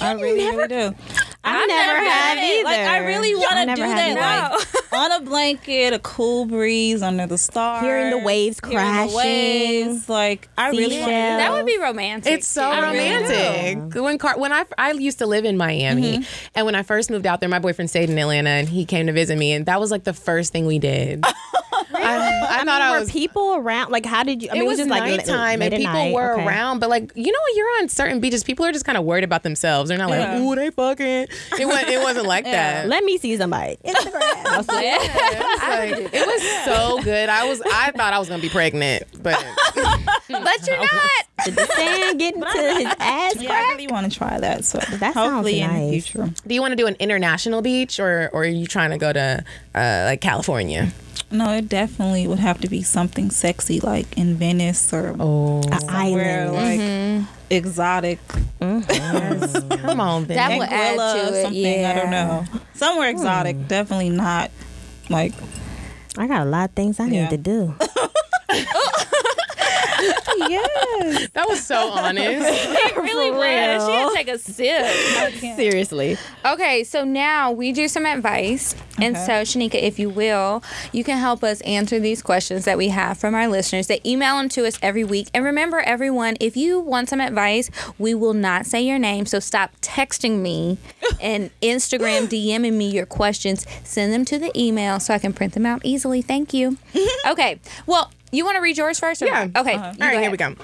[0.00, 0.94] I really, really do.
[1.42, 2.64] I never have either.
[2.64, 4.64] Like I really want to do that, either.
[4.64, 8.82] like on a blanket, a cool breeze under the stars, Hearing the waves hearing the
[8.82, 9.16] crashing.
[9.16, 10.08] waves.
[10.08, 10.96] Like I really want to.
[10.98, 11.38] Seashells.
[11.38, 12.32] That would be romantic.
[12.32, 13.94] It's so I really romantic.
[14.02, 16.50] When Car- when I I used to live in Miami, mm-hmm.
[16.54, 19.06] and when I first moved out there, my boyfriend stayed in Atlanta, and he came
[19.06, 21.24] to visit me, and that was like the first thing we did.
[22.18, 23.10] I, I, thought I were was.
[23.12, 23.90] people around?
[23.90, 24.48] Like, how did you?
[24.50, 26.12] I mean, it was, just like nighttime late and at people night.
[26.14, 26.46] were Okay.
[26.46, 29.04] around, but like you know, when you're on certain beaches, people are just kind of
[29.04, 29.88] worried about themselves.
[29.88, 30.40] They're not like, Yeah.
[30.40, 31.06] "Ooh, they fucking."
[31.58, 32.88] It was it wasn't like that.
[32.88, 33.76] Let me see somebody.
[33.84, 34.20] Instagram.
[34.50, 37.28] It was, like, it was so good.
[37.28, 39.34] I was I thought I was gonna be pregnant, but
[40.28, 41.10] But you're not.
[41.44, 44.64] Did the sand get into his ass Yeah, I really want to try that.
[44.64, 46.30] So That sounds hopefully in the future.
[46.46, 49.12] do you want to do an international beach or or are you trying to go
[49.12, 49.44] to
[49.74, 50.92] uh, like California?
[51.30, 56.48] No, it definitely would have to be something sexy, like in Venice or Oh, somewhere
[56.48, 56.80] island.
[56.80, 57.18] Mm-hmm.
[57.20, 58.18] like exotic.
[58.60, 59.68] Mm-hmm.
[59.86, 60.36] come on, Ben.
[60.36, 61.42] That would add to or it.
[61.42, 61.62] something.
[61.62, 61.90] Yeah.
[61.94, 62.44] I don't know.
[62.74, 63.16] Somewhere hmm.
[63.18, 63.68] exotic.
[63.68, 64.50] Definitely not
[65.10, 65.34] like
[66.16, 67.22] I got a lot of things I Yeah.
[67.28, 67.74] need to do.
[70.48, 71.28] yes.
[71.30, 72.46] That was so honest.
[72.90, 73.86] It really was.
[73.86, 75.56] She had to take a sip.
[75.56, 76.16] Seriously.
[76.44, 78.74] Okay, so now we do some advice.
[79.00, 82.88] And so, Sheneka, if you will, you can help us answer these questions that we
[82.88, 83.86] have from our listeners.
[83.86, 85.28] They email them to us every week.
[85.32, 89.26] And remember, everyone, if you want some advice, we will not say your name.
[89.26, 90.78] So stop texting me
[91.20, 93.66] and Instagram DMing me your questions.
[93.84, 96.22] Send them to the email so I can print them out easily.
[96.22, 96.76] Thank you.
[97.26, 97.60] okay.
[97.86, 99.22] Well, you want to read yours first?
[99.22, 99.48] Or Yeah.
[99.56, 99.74] Okay.
[99.74, 100.54] All right, here we go.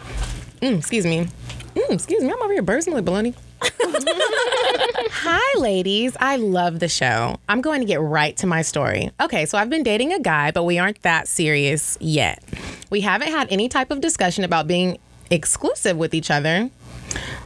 [0.61, 1.29] Mm, excuse me.
[1.75, 2.31] Mm, excuse me.
[2.31, 3.35] I'm over here bursting like baloney.
[3.62, 6.17] Hi, ladies.
[6.21, 7.37] I love the show.
[7.49, 9.11] I'm going to get right to my story.
[9.21, 12.43] Okay, so I've been dating a guy, but we aren't that serious yet.
[12.91, 14.99] We haven't had any type of discussion about being
[15.31, 16.71] exclusive with each other.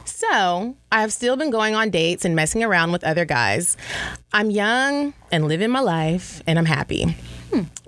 [0.04, 3.76] So, I've still been going on dates and messing around with other guys.
[4.32, 7.16] I'm young and living my life, and I'm happy.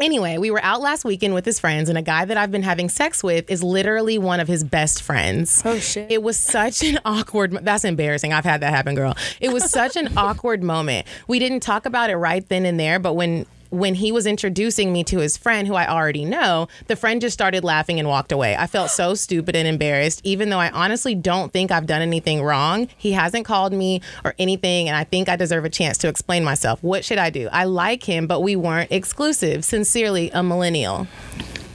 [0.00, 2.62] Anyway, we were out last weekend with his friends, and a guy that I've been
[2.62, 5.62] having sex with is literally one of his best friends.
[5.64, 6.10] Oh, shit.
[6.10, 7.52] It was such an awkward.
[7.52, 8.32] That's embarrassing.
[8.32, 9.14] I've had that happen, girl.
[9.40, 11.06] It was such an awkward moment.
[11.28, 14.92] We didn't talk about it right then and there, but when when he was introducing
[14.92, 18.30] me to his friend who I already know, the friend just started laughing and walked
[18.30, 18.54] away.
[18.54, 22.42] I felt so stupid and embarrassed, even though I honestly don't think I've done anything
[22.42, 22.88] wrong.
[22.98, 26.44] He hasn't called me or anything, and I think I deserve a chance to explain
[26.44, 26.82] myself.
[26.82, 27.48] What should I do?
[27.50, 29.64] I like him, but we weren't exclusive.
[29.64, 31.06] Sincerely, a millennial.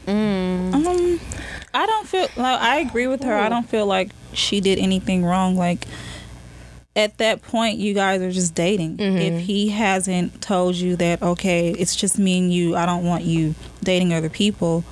[0.06, 1.20] Um,
[1.74, 3.36] I don't feel like I agree with her.
[3.36, 5.58] I don't feel like she did anything wrong.
[5.58, 5.88] Like
[6.98, 8.98] at that point, you guys are just dating.
[8.98, 9.18] Mm-hmm.
[9.18, 12.76] If he hasn't told you that, okay, it's just me and you.
[12.76, 14.84] I don't want you dating other people.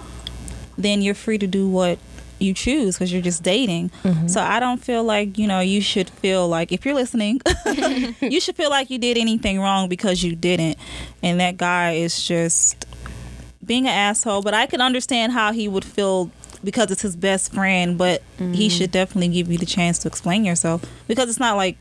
[0.77, 1.97] Then you're free to do what
[2.37, 3.89] you choose because you're just dating.
[4.03, 4.27] Mm-hmm.
[4.27, 7.41] So I don't feel like you know you should feel like if you're listening,
[8.21, 10.77] you should feel like you did anything wrong because you didn't,
[11.23, 12.85] and that guy is just
[13.65, 16.29] being an asshole, but I can understand how he would feel
[16.63, 18.67] because it's his best friend, but he mm-hmm.
[18.69, 21.77] should definitely give you the chance to explain yourself because it's not like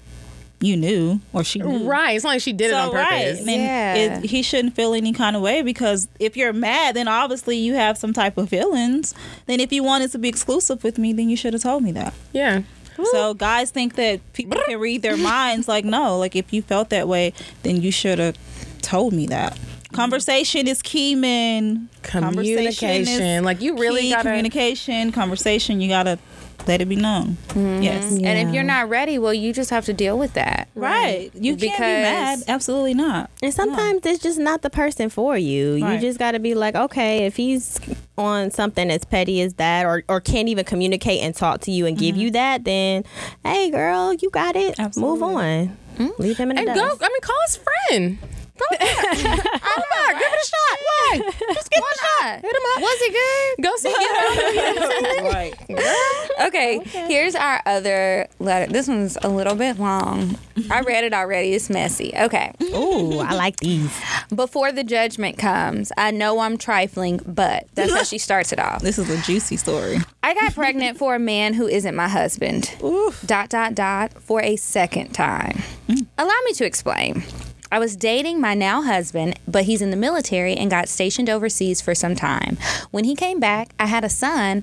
[0.60, 1.88] you knew or she knew.
[1.88, 2.12] Right.
[2.14, 3.32] It's not like she did it on So, right.
[3.32, 3.46] purpose.
[3.46, 3.94] Yeah.
[3.94, 7.74] it, he shouldn't feel any kind of way because if you're mad, then obviously you
[7.74, 9.14] have some type of feelings.
[9.46, 11.92] Then if you wanted to be exclusive with me, then you should have told me
[11.92, 12.14] that.
[12.32, 12.62] Yeah.
[13.10, 15.66] So guys think that people can read their minds.
[15.68, 17.32] Like no, like if you felt that way,
[17.62, 18.38] then you should have
[18.80, 19.58] told me that.
[19.92, 21.88] Conversation is key, man.
[22.02, 23.44] Conversation is Communication.
[23.44, 25.80] Like, you really gotta- communication, conversation.
[25.80, 26.18] You gotta
[26.66, 27.36] let it be known.
[27.48, 27.82] Mm-hmm.
[27.82, 30.68] Yes, And if you're not ready, well, you just have to deal with that.
[30.74, 31.30] right.
[31.34, 32.42] You can't be mad.
[32.48, 33.30] Absolutely not.
[33.42, 35.74] And sometimes it's just not the person for you.
[35.74, 37.78] You just got to be like, okay, if he's
[38.16, 41.86] on something as petty as that, or or can't even communicate and talk to you
[41.86, 42.34] and give you mm-hmm.
[42.34, 43.04] that, then
[43.44, 44.78] hey, girl, you got it.
[44.78, 45.34] Move Absolutely.
[45.34, 45.76] on.
[45.96, 46.08] Hmm?
[46.18, 47.00] Leave him in the And dust.
[47.00, 48.18] go, I mean, call his friend.
[48.56, 49.16] Go back.
[49.16, 50.18] Go back.
[50.18, 50.78] Give it a shot.
[50.86, 51.54] Why?
[51.54, 52.40] Just give it a shot.
[52.40, 52.80] Hit him up.
[52.82, 53.64] Was it good?
[53.64, 53.94] Go see.
[54.54, 55.54] Get right.
[56.48, 56.78] Okay, Okay,
[57.08, 58.72] here's our other letter.
[58.72, 60.38] This one's a little bit long.
[60.70, 61.52] I read it already.
[61.54, 62.12] It's messy.
[62.16, 62.52] Okay.
[62.62, 63.90] Ooh, I like these.
[64.34, 68.82] Before the judgment comes, I know I'm trifling, but that's how she starts it off.
[68.82, 69.98] This is a juicy story.
[70.22, 72.72] I got pregnant for a man who isn't my husband.
[73.26, 75.58] Dot dot dot for a second time.
[75.88, 76.06] Mm.
[76.18, 77.24] Allow me to explain.
[77.74, 81.80] I was dating my now husband, but he's in the military and got stationed overseas
[81.80, 82.56] for some time.
[82.92, 84.62] When he came back, I had a son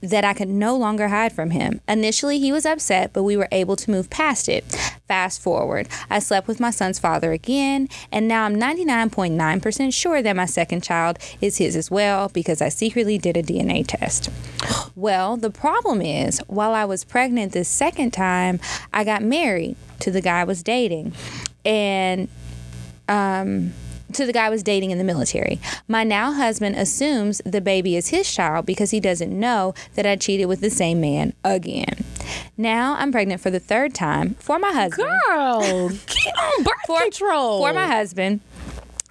[0.00, 1.80] that I could no longer hide from him.
[1.88, 4.64] Initially, he was upset, but we were able to move past it.
[5.08, 10.36] Fast forward, I slept with my son's father again, and now I'm 99.9% sure that
[10.36, 14.30] my second child is his as well because I secretly did a DNA test.
[14.94, 18.60] Well, the problem is, while I was pregnant this second time,
[18.92, 21.12] I got married to the guy I was dating.
[21.64, 22.28] And
[23.12, 23.72] um,
[24.12, 25.58] to the guy I was dating in the military.
[25.88, 30.16] My now husband assumes the baby is his child because he doesn't know that I
[30.16, 32.04] cheated with the same man again.
[32.56, 35.08] Now I'm pregnant for the third time for my husband.
[35.28, 37.60] Girl, get on birth For- control.
[37.60, 38.40] For my husband.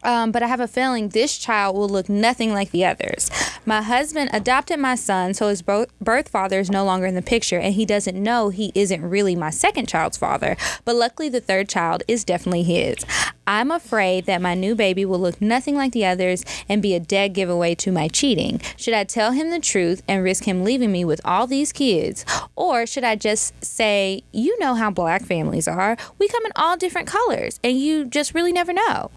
[0.03, 3.29] Um, but I have a feeling this child will look nothing like the others.
[3.65, 7.59] My husband adopted my son, so his birth father is no longer in the picture,
[7.59, 10.57] and he doesn't know he isn't really my second child's father.
[10.83, 13.05] But luckily, the third child is definitely his.
[13.45, 16.99] I'm afraid that my new baby will look nothing like the others and be a
[16.99, 18.61] dead giveaway to my cheating.
[18.77, 22.25] Should I tell him the truth and risk him leaving me with all these kids?
[22.55, 25.97] Or should I just say, you know how black families are?
[26.17, 29.11] We come in all different colors, and you just really never know.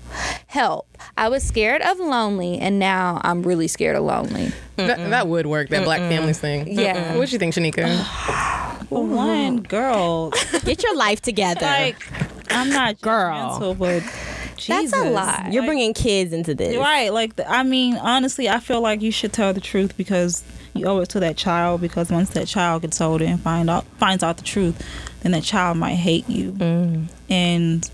[0.49, 0.74] Help.
[1.17, 4.53] I was scared of lonely, and now I'm really scared of lonely.
[4.77, 5.69] That, that would work.
[5.69, 6.67] That black families thing.
[6.79, 7.17] Yeah.
[7.17, 7.87] What do you think, Sheneka?
[8.91, 10.31] One, girl,
[10.65, 11.61] Get your life together.
[11.67, 11.97] like
[12.51, 13.59] I'm not Girl.
[13.59, 15.13] judgmental, but That's a Jesus.
[15.13, 15.53] lot.
[15.53, 16.77] You're bringing kids into this.
[16.77, 20.43] Right, like I mean, honestly, I feel like you should tell the truth because
[20.75, 21.81] you owe it to that child.
[21.81, 24.81] Because once that child gets older and find out finds out the truth,
[25.23, 26.53] then that child might hate you.
[26.53, 27.09] Mm.
[27.29, 27.91] And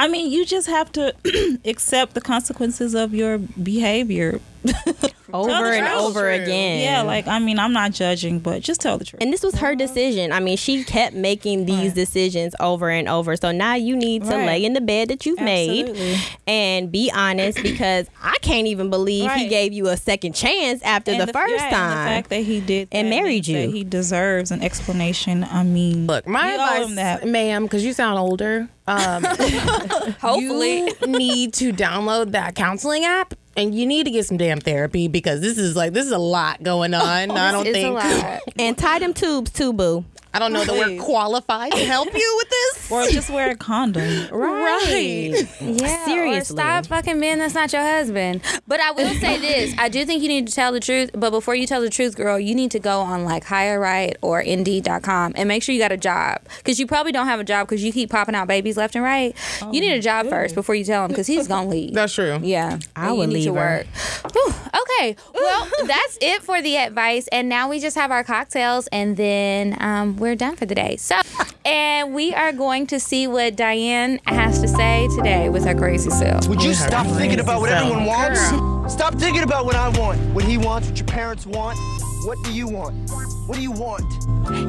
[0.00, 1.14] I mean, you just have to
[1.66, 4.40] accept the consequences of your behavior.
[5.32, 5.98] Over and truth.
[6.00, 6.80] over again.
[6.80, 9.22] Yeah, like I mean, I'm not judging, but just tell the truth.
[9.22, 10.32] And this was her decision.
[10.32, 13.36] I mean, she kept making these decisions over and over.
[13.36, 14.46] So now you need to Right.
[14.46, 15.92] lay in the bed that you've Absolutely.
[16.02, 20.82] made and be honest because I can't even believe he gave you a second chance
[20.82, 21.90] after And the, first yeah, and time.
[21.90, 23.60] the fact that he did And married you.
[23.66, 25.44] that he deserves an explanation.
[25.44, 27.28] I mean, Look, my we owe advice, that.
[27.28, 28.68] ma'am, because you sound older.
[28.88, 29.22] Um,
[30.20, 30.92] Hopefully.
[31.02, 35.06] you need to download that counseling app, and you need to get some damn therapy
[35.06, 37.30] because this is like this is a lot going on.
[37.30, 38.40] I don't It's a think lot.
[38.58, 40.04] and tie them tubes too, boo.
[40.32, 42.90] I don't know that we're qualified to help you with this.
[42.92, 44.28] or just wear a condom.
[44.40, 45.46] Right.
[45.60, 46.54] Yeah, Seriously.
[46.56, 48.42] Or stop fucking being that's not your husband.
[48.66, 51.10] But I will say this: I do think you need to tell the truth.
[51.14, 54.16] But before you tell the truth, girl, you need to go on like Hire Right
[54.22, 57.44] or Indeed.com and make sure you got a job because you probably don't have a
[57.44, 59.36] job because you keep popping out babies left and right.
[59.72, 61.94] you need a job first before you tell him because he's gonna leave.
[61.94, 62.38] That's true.
[62.42, 63.84] Yeah, I and would you need to leave her.
[64.24, 64.32] work.
[64.32, 64.54] Whew,
[65.00, 69.16] okay, well, that's it for the advice, and now we just have our cocktails, and
[69.16, 70.96] then um, we're done for the day.
[70.96, 71.18] So,
[71.64, 76.10] and we are going to see what Diane has to say today with her crazy
[76.10, 76.46] self.
[76.46, 78.50] Would you stop thinking about what everyone wants?
[78.50, 78.88] Girl.
[78.88, 81.78] Stop thinking about what I want, what he wants, what your parents want.
[82.26, 83.10] What do you want?
[83.46, 84.04] What do you want?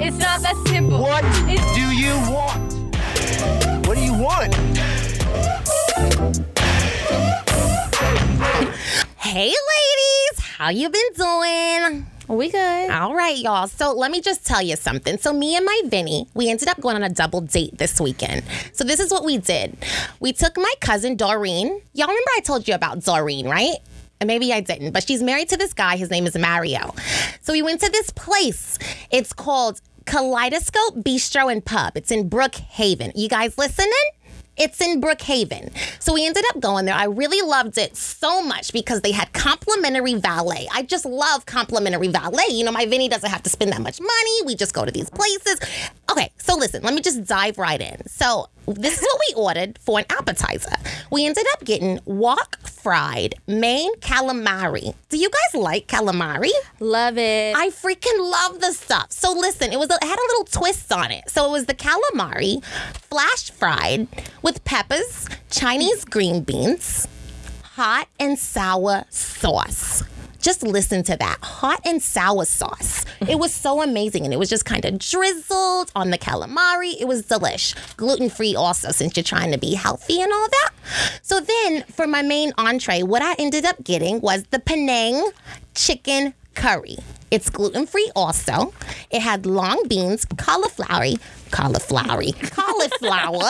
[0.01, 1.01] It's not that simple.
[1.01, 1.21] What
[1.75, 2.73] do you want?
[3.87, 4.55] What do you want?
[9.17, 12.05] Hey, ladies, how you been doing?
[12.31, 12.89] We good?
[12.89, 13.67] All right, y'all.
[13.67, 15.17] So let me just tell you something.
[15.17, 18.43] So me and my Vinny, we ended up going on a double date this weekend.
[18.71, 19.77] So this is what we did.
[20.21, 21.81] We took my cousin Doreen.
[21.93, 23.75] Y'all remember I told you about Doreen, right?
[24.21, 25.97] And maybe I didn't, but she's married to this guy.
[25.97, 26.95] His name is Mario.
[27.41, 28.79] So we went to this place.
[29.11, 31.97] It's called Kaleidoscope Bistro and Pub.
[31.97, 33.11] It's in Brookhaven.
[33.15, 33.91] You guys listening?
[34.61, 35.75] It's in Brookhaven.
[35.99, 36.93] So we ended up going there.
[36.93, 40.67] I really loved it so much because they had complimentary valet.
[40.71, 42.45] I just love complimentary valet.
[42.49, 44.41] You know, my Vinny doesn't have to spend that much money.
[44.45, 45.59] We just go to these places.
[46.11, 48.07] Okay, so listen, let me just dive right in.
[48.07, 50.75] So this is what we ordered for an appetizer.
[51.11, 54.95] We ended up getting wok fried Maine calamari.
[55.09, 56.51] Do you guys like calamari?
[56.79, 57.55] Love it.
[57.55, 59.11] I freaking love the stuff.
[59.11, 61.29] So listen, it was a, it had a little twist on it.
[61.29, 62.63] So it was the calamari,
[63.09, 64.07] flash fried
[64.41, 67.07] with peppers, Chinese green beans,
[67.63, 70.03] hot and sour sauce.
[70.41, 73.05] Just listen to that hot and sour sauce.
[73.27, 76.99] It was so amazing, and it was just kind of drizzled on the calamari.
[76.99, 80.71] It was delish, gluten free also, since you're trying to be healthy and all that.
[81.21, 85.31] So then, for my main entree, what I ended up getting was the Penang
[85.75, 86.97] chicken curry.
[87.29, 88.73] It's gluten free also.
[89.09, 91.13] It had long beans, cauliflower,
[91.51, 93.49] cauliflower, cauliflower,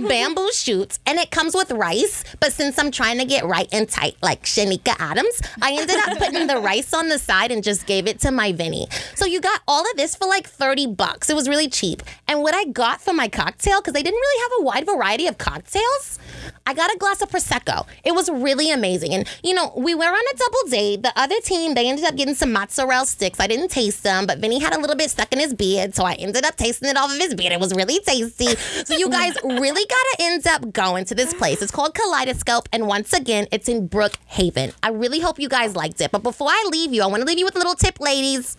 [0.08, 2.24] bamboo shoots, and it comes with rice.
[2.40, 6.18] But since I'm trying to get right and tight like Sheneka Adams, I ended up
[6.18, 8.88] putting the rice on the side and just gave it to my Vinny.
[9.14, 11.30] So you got all of this for like 30 bucks.
[11.30, 12.02] It was really cheap.
[12.28, 15.26] And what I got for my cocktail, because they didn't really have a wide variety
[15.26, 16.18] of cocktails,
[16.66, 17.86] I got a glass of Prosecco.
[18.04, 19.14] It was really amazing.
[19.14, 21.02] And, you know, we were on a double date.
[21.02, 23.40] The other team, they ended up getting some mozzarella sticks.
[23.40, 26.04] I didn't taste them, but Vinny had a little bit stuck in his beard, so
[26.04, 27.52] I ended up tasting it off of his beard.
[27.52, 28.56] It was really tasty.
[28.56, 31.62] So you guys really gotta end up going to this place.
[31.62, 34.74] It's called Kaleidoscope, and once again, it's in Brookhaven.
[34.82, 36.10] I really hope you guys liked it.
[36.10, 38.56] But before I leave you, I want to leave you with a little tip, ladies.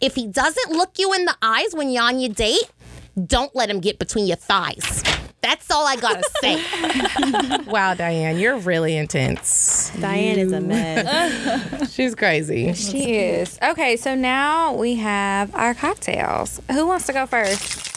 [0.00, 2.70] If he doesn't look you in the eyes when you're on your date,
[3.26, 5.02] don't let him get between your thighs.
[5.42, 6.62] That's all I gotta say.
[7.70, 9.90] wow, Diane, you're really intense.
[9.98, 11.92] Diane is a mess.
[11.94, 12.72] She's crazy.
[12.74, 13.58] She is.
[13.62, 16.60] Okay, so now we have our cocktails.
[16.70, 17.89] Who wants to go first?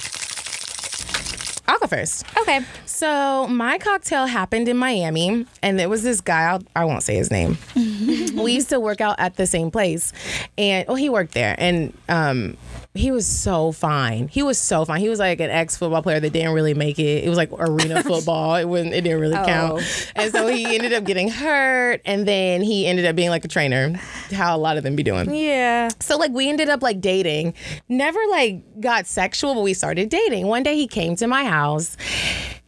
[1.74, 2.24] I'll go first.
[2.38, 2.60] Okay.
[2.86, 6.44] So my cocktail happened in Miami, and there was this guy.
[6.44, 7.58] I'll, I won't say his name.
[7.76, 10.14] we used to work out at the same place,
[10.56, 12.58] and well, he worked there, and um,
[12.96, 14.28] he was so fine.
[14.28, 15.00] He was so fine.
[15.02, 17.24] He was like an ex football player that didn't really make it.
[17.24, 18.56] It was like arena football.
[18.56, 18.94] It wasn't.
[18.94, 19.46] It didn't really Oh.
[19.46, 20.12] count.
[20.16, 23.48] And so he ended up getting hurt, and then he ended up being like a
[23.48, 23.94] trainer.
[24.32, 25.34] How a lot of them be doing.
[25.34, 25.90] Yeah.
[26.00, 27.56] So like we ended up like dating.
[27.90, 30.46] Never like got sexual, but we started dating.
[30.48, 31.98] One day he came to my house.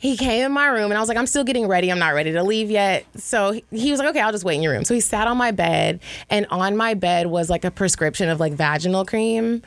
[0.05, 1.91] He came in my room and I was like, I'm still getting ready.
[1.91, 3.05] I'm not ready to leave yet.
[3.15, 4.85] So he- was like, okay, I'll just wait in your room.
[4.85, 5.99] So he sat on my bed
[6.29, 9.63] and on my bed was like a prescription of like vaginal cream.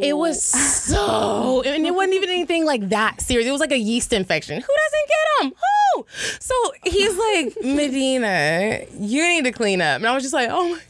[0.00, 3.46] It was so, and it wasn't even anything like that serious.
[3.46, 4.62] It was like a yeast infection.
[4.62, 5.52] Who doesn't get them?
[5.94, 6.06] Who?
[6.40, 6.54] So
[6.84, 9.96] he's like, Medinah, you need to clean up.
[9.96, 10.80] And I was just like, oh my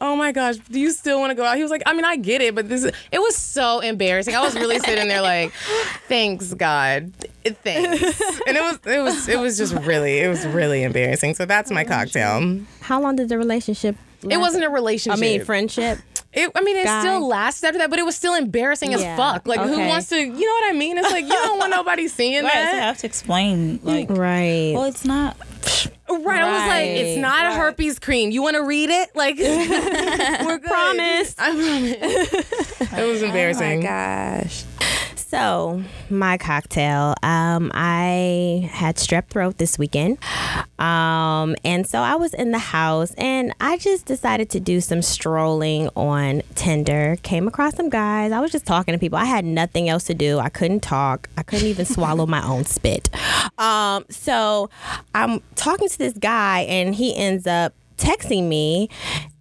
[0.00, 1.56] oh my gosh, do you still want to go out?
[1.56, 4.34] He was like, I mean, I get it, but this is, it was so embarrassing.
[4.34, 5.52] I was really sitting there like,
[6.08, 7.12] thanks God,
[7.50, 8.20] thanks.
[8.46, 11.34] And it was, it was, it was just really, it was really embarrassing.
[11.34, 12.60] So that's my cocktail.
[12.80, 13.96] How long did the relationship?
[14.28, 15.18] It wasn't a relationship.
[15.18, 15.98] I mean, friendship.
[16.32, 17.00] It, I mean, it Guy.
[17.00, 18.98] still lasted after that, but it was still embarrassing Yeah.
[18.98, 19.46] as fuck.
[19.46, 20.98] Like, who wants to, you know what I mean?
[20.98, 24.72] It's like, you don't want nobody seeing Right, so I have to explain, like, Right.
[24.74, 25.36] well, it's not.
[26.08, 26.40] Right.
[26.42, 27.20] I was like, it's Right.
[27.22, 28.30] not a herpes cream.
[28.30, 29.14] You want to read it?
[29.16, 30.62] Like, we're good.
[30.64, 31.34] Promise.
[31.38, 32.92] I promise.
[32.98, 33.78] it was embarrassing.
[33.86, 34.64] Oh my gosh.
[35.28, 37.16] So, my cocktail.
[37.20, 40.18] Um, I had strep throat this weekend.
[40.78, 45.02] Um, and so I was in the house and I just decided to do some
[45.02, 47.16] strolling on Tinder.
[47.24, 48.30] Came across some guys.
[48.30, 49.18] I was just talking to people.
[49.18, 50.38] I had nothing else to do.
[50.38, 51.28] I couldn't talk.
[51.36, 53.10] I couldn't even swallow my own spit.
[53.58, 54.70] Um, so
[55.12, 58.90] I'm talking to this guy and he ends up texting me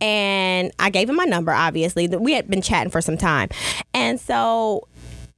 [0.01, 3.49] and I gave him my number obviously we had been chatting for some time
[3.93, 4.88] and so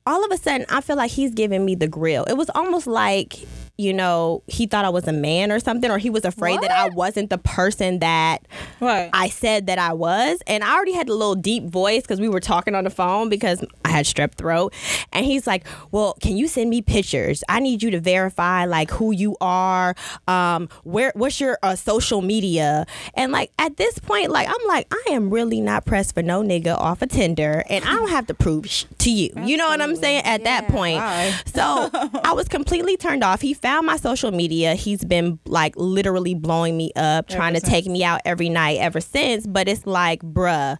[0.07, 2.23] all of a sudden I feel like he's giving me the grill.
[2.23, 3.45] It was almost like,
[3.77, 6.71] you know, he thought I was a man or something, or he was afraid that
[6.71, 8.39] I wasn't the person that
[8.79, 9.09] Right.
[9.13, 10.39] I said that I was.
[10.47, 13.29] And I already had a little deep voice because we were talking on the phone
[13.29, 14.73] because I had strep throat.
[15.13, 17.43] And he's like, Well, can you send me pictures?
[17.49, 19.95] I need you to verify like who you are,
[20.27, 22.85] um, where what's your uh, social media?
[23.13, 26.41] And like at this point, like I'm like, I am really not pressed for no
[26.41, 29.29] nigga off of Tinder, and I don't have to prove sh- to you.
[29.43, 30.23] You know what I'm saying?
[30.23, 31.01] At that point.
[31.47, 31.89] So
[32.23, 33.41] I was completely turned off.
[33.41, 34.75] He found my social media.
[34.75, 39.01] He's been like literally blowing me up, trying to take me out every night ever
[39.01, 39.45] since.
[39.45, 40.77] But it's like, bruh,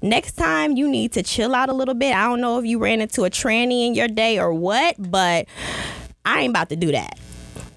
[0.00, 2.16] next time you need to chill out a little bit.
[2.16, 5.48] I don't know if you ran into a tranny in your day or what, but
[6.24, 7.18] I ain't about to do that.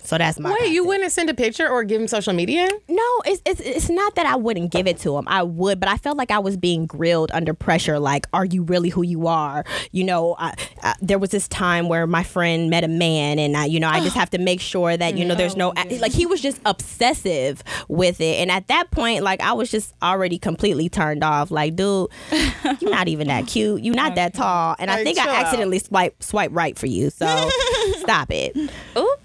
[0.04, 2.68] So that's my Wait, you wouldn't send a picture or give him social media?
[2.89, 5.26] no, it's, it's it's not that I wouldn't give it to him.
[5.28, 7.99] I would, but I felt like I was being grilled under pressure.
[7.99, 9.64] Like, are you really who you are?
[9.91, 13.56] You know, I, I, there was this time where my friend met a man, and
[13.56, 15.95] I, you know, I just have to make sure that you know there's no oh,
[15.99, 19.93] like he was just obsessive with it, and at that point, like I was just
[20.04, 21.49] already completely turned off.
[21.49, 22.10] Like, dude,
[22.80, 23.84] you're not even that cute.
[23.84, 27.10] You're not that tall, and I think I accidentally swipe swipe right for you.
[27.10, 27.26] So
[27.99, 28.56] stop it.
[28.97, 29.16] Ooh.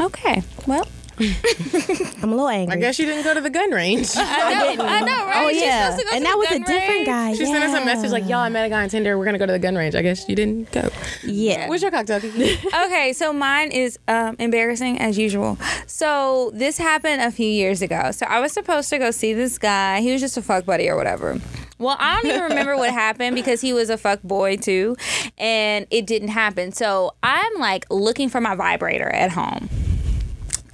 [0.00, 0.42] Okay.
[0.66, 0.86] Well,
[1.20, 2.76] I'm a little angry.
[2.76, 4.10] I guess you didn't go to the gun range.
[4.16, 5.44] I know, I know, right?
[5.44, 7.06] Oh She's yeah, supposed to go and to that the was a gun different range.
[7.06, 7.34] guy.
[7.34, 9.16] She sent us a message like, "Y'all, I met a guy on Tinder.
[9.16, 10.88] We're gonna go to the gun range." I guess you didn't go.
[11.22, 11.68] Yeah.
[11.68, 12.20] What's your cocktail?
[12.20, 12.58] Kiki?
[12.86, 15.56] okay, so mine is um, embarrassing as usual.
[15.86, 18.10] So this happened a few years ago.
[18.10, 20.00] So I was supposed to go see this guy.
[20.00, 21.40] He was just a fuck buddy or whatever.
[21.78, 24.96] Well, I don't even remember what happened because he was a fuck boy too,
[25.38, 26.72] and it didn't happen.
[26.72, 29.68] So I'm like looking for my vibrator at home.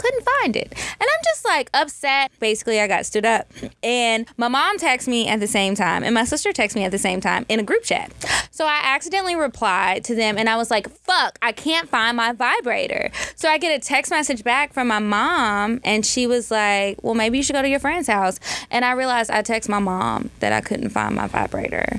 [0.01, 0.72] Couldn't find it.
[0.72, 2.30] And I'm just like upset.
[2.40, 3.53] Basically, I got stood up.
[3.82, 6.90] And my mom texted me at the same time, and my sister texted me at
[6.90, 8.12] the same time in a group chat.
[8.51, 12.32] So I accidentally replied to them, and I was like, fuck, I can't find my
[12.32, 13.11] vibrator.
[13.36, 17.14] So I get a text message back from my mom, and she was like, well,
[17.14, 18.38] maybe you should go to your friend's house.
[18.70, 21.96] And I realized I text my mom that I couldn't find my vibrator.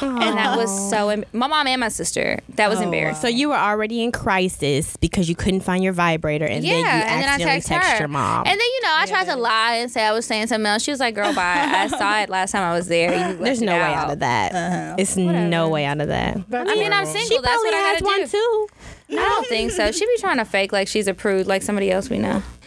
[0.00, 3.20] And that was so, em- my mom and my sister, that was embarrassing.
[3.20, 6.86] So you were already in crisis because you couldn't find your vibrator, and then you
[6.86, 8.46] accidentally text your mom.
[8.46, 10.82] And then you know, I tried to lie and say I was saying something else.
[10.82, 11.42] She was like, "Girl, bye.
[11.42, 13.34] I saw it last time I was there.
[13.34, 14.54] There's it no way out." out of that.
[14.54, 14.94] Uh-huh.
[14.98, 16.36] It's no way out of that.
[16.52, 17.28] I mean, I'm single.
[17.28, 18.26] She That's what I had to one do.
[18.28, 18.68] too.
[19.10, 19.92] I don't think so.
[19.92, 22.42] She'd be trying to fake like she's a prude, like somebody else we know.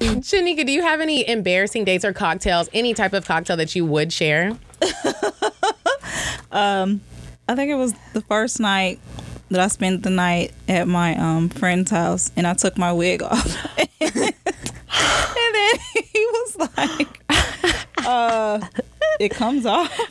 [0.00, 3.84] Sheneka, do you have any embarrassing dates or cocktails, any type of cocktail that you
[3.84, 4.56] would share?
[6.50, 7.02] Um,
[7.46, 8.98] I think it was the first night
[9.50, 13.22] that I spent the night at my um friend's house, and I took my wig
[13.22, 13.56] off,
[14.00, 17.22] and then he was like,
[18.06, 18.60] "Uh,
[19.20, 20.06] it comes off." it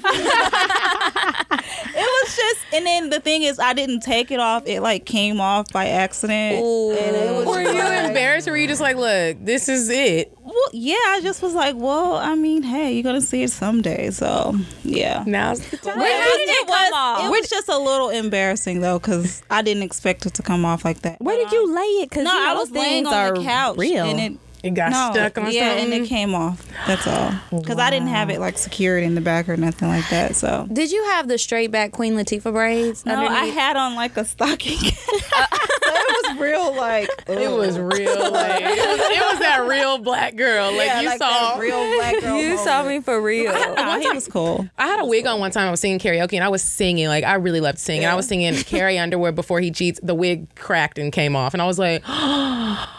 [1.95, 5.41] was just, and then the thing is, I didn't take it off; it like came
[5.41, 6.57] off by accident.
[6.57, 9.89] And it was Were you like- embarrassed or were you just like, look, this is
[9.89, 10.36] it?
[10.57, 14.09] Well, yeah, I just was like, well, I mean, hey, you're gonna see it someday,
[14.09, 15.23] so yeah.
[15.27, 15.99] Now's the time.
[15.99, 17.25] Wait, how did it come off?
[17.25, 20.83] It was just a little embarrassing though, because I didn't expect it to come off
[20.83, 21.21] like that.
[21.21, 22.09] Where did you lay it?
[22.09, 24.05] Because No, you know, I was laying on the couch, real.
[24.05, 25.93] and it It got no, stuck on yeah, something.
[25.93, 26.65] and it came off.
[26.85, 27.33] That's all.
[27.49, 30.35] Because I didn't have it like secured in the back or nothing like that.
[30.35, 33.05] So Did you have the straight back Queen Latifah braids?
[33.05, 34.77] no, I had on like a stocking.
[34.77, 39.97] so it was real like It was real, like it was, it was that real
[39.99, 40.71] black girl.
[40.75, 42.37] Like yeah, you like saw, that real black girl.
[42.37, 43.53] You saw me for real.
[43.53, 44.67] No, he was cool.
[44.77, 45.67] I had a wig on one time.
[45.67, 47.07] I was singing karaoke and I was singing.
[47.07, 48.05] Like I really loved singing.
[48.05, 49.99] I was singing Carrie Underwood before he cheats.
[50.03, 52.03] The wig cracked and came off, and I was like,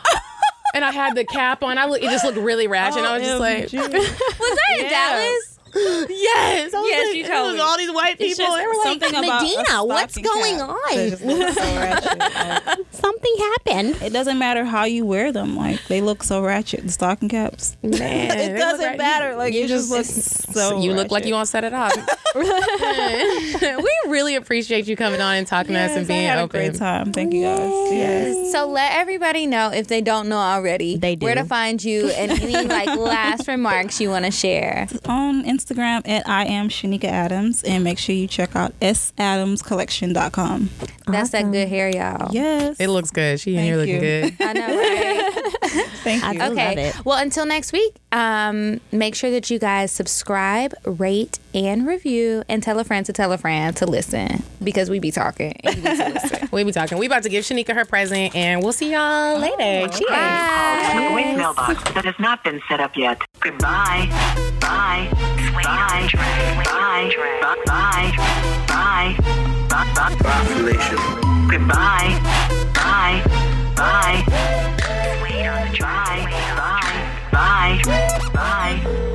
[0.75, 1.79] and I had the cap on.
[1.79, 2.99] I look, it just looked really ratchet.
[2.99, 5.58] and I was just um, like, Was that in Dallas?
[5.75, 7.61] Yes, I was Yes, like, you it told was me.
[7.61, 8.45] all these white people.
[8.55, 10.79] They were like, Medinah, what's going cap on?
[10.95, 14.03] that just looks so Something happened.
[14.03, 16.83] it doesn't matter how you wear them; like they look so ratchet.
[16.85, 17.77] The stocking caps.
[17.83, 19.37] man, it doesn't matter.
[19.37, 20.81] Like you, just look so.
[20.81, 21.95] you look like you want to set it off.
[22.35, 26.45] we really appreciate you coming on and talking to us and being open.
[26.45, 27.13] a great time.
[27.13, 27.59] Thank you guys.
[27.93, 28.53] Yes.
[28.53, 31.25] So let everybody know if they don't know already They do.
[31.25, 34.89] where to find you and any like last remarks you want to share.
[35.07, 35.58] On Instagram
[36.07, 40.71] at I am Sheneka Adams, and make sure you check out sadamscollection.com.
[41.07, 42.33] That's that good hair, y'all.
[42.33, 42.79] Yes.
[42.81, 43.41] It looks good.
[43.41, 44.01] She in Thank here looking you.
[44.01, 44.37] good.
[44.41, 45.38] I know, right?
[46.09, 46.29] Thank you.
[46.43, 46.89] I love Okay.
[46.89, 47.05] it.
[47.05, 52.63] Well, until next week, um, make sure that you guys subscribe, rate, and review, and
[52.63, 55.53] tell a friend to tell a friend to listen because we be talking.
[55.65, 56.49] And you need to.
[56.53, 56.99] We be talking.
[56.99, 59.89] We about to give Sheneka her present, and we'll see y'all later.
[59.89, 60.11] Cheers.
[60.11, 63.21] A voicemail box that has not been set up yet.
[63.41, 64.07] Goodbye.
[64.61, 65.09] Bye.
[65.63, 66.09] Bye.
[66.15, 66.65] Bye.
[66.65, 67.63] Bye.
[67.67, 68.13] Bye.
[68.67, 69.17] Bye.
[69.69, 70.17] Bye.
[70.23, 71.49] Bye.
[71.51, 72.21] Goodbye.
[72.75, 73.65] Bye.
[73.79, 74.25] Bye.
[74.27, 74.49] Bye.
[77.31, 77.81] Bye.
[78.35, 79.15] Bye.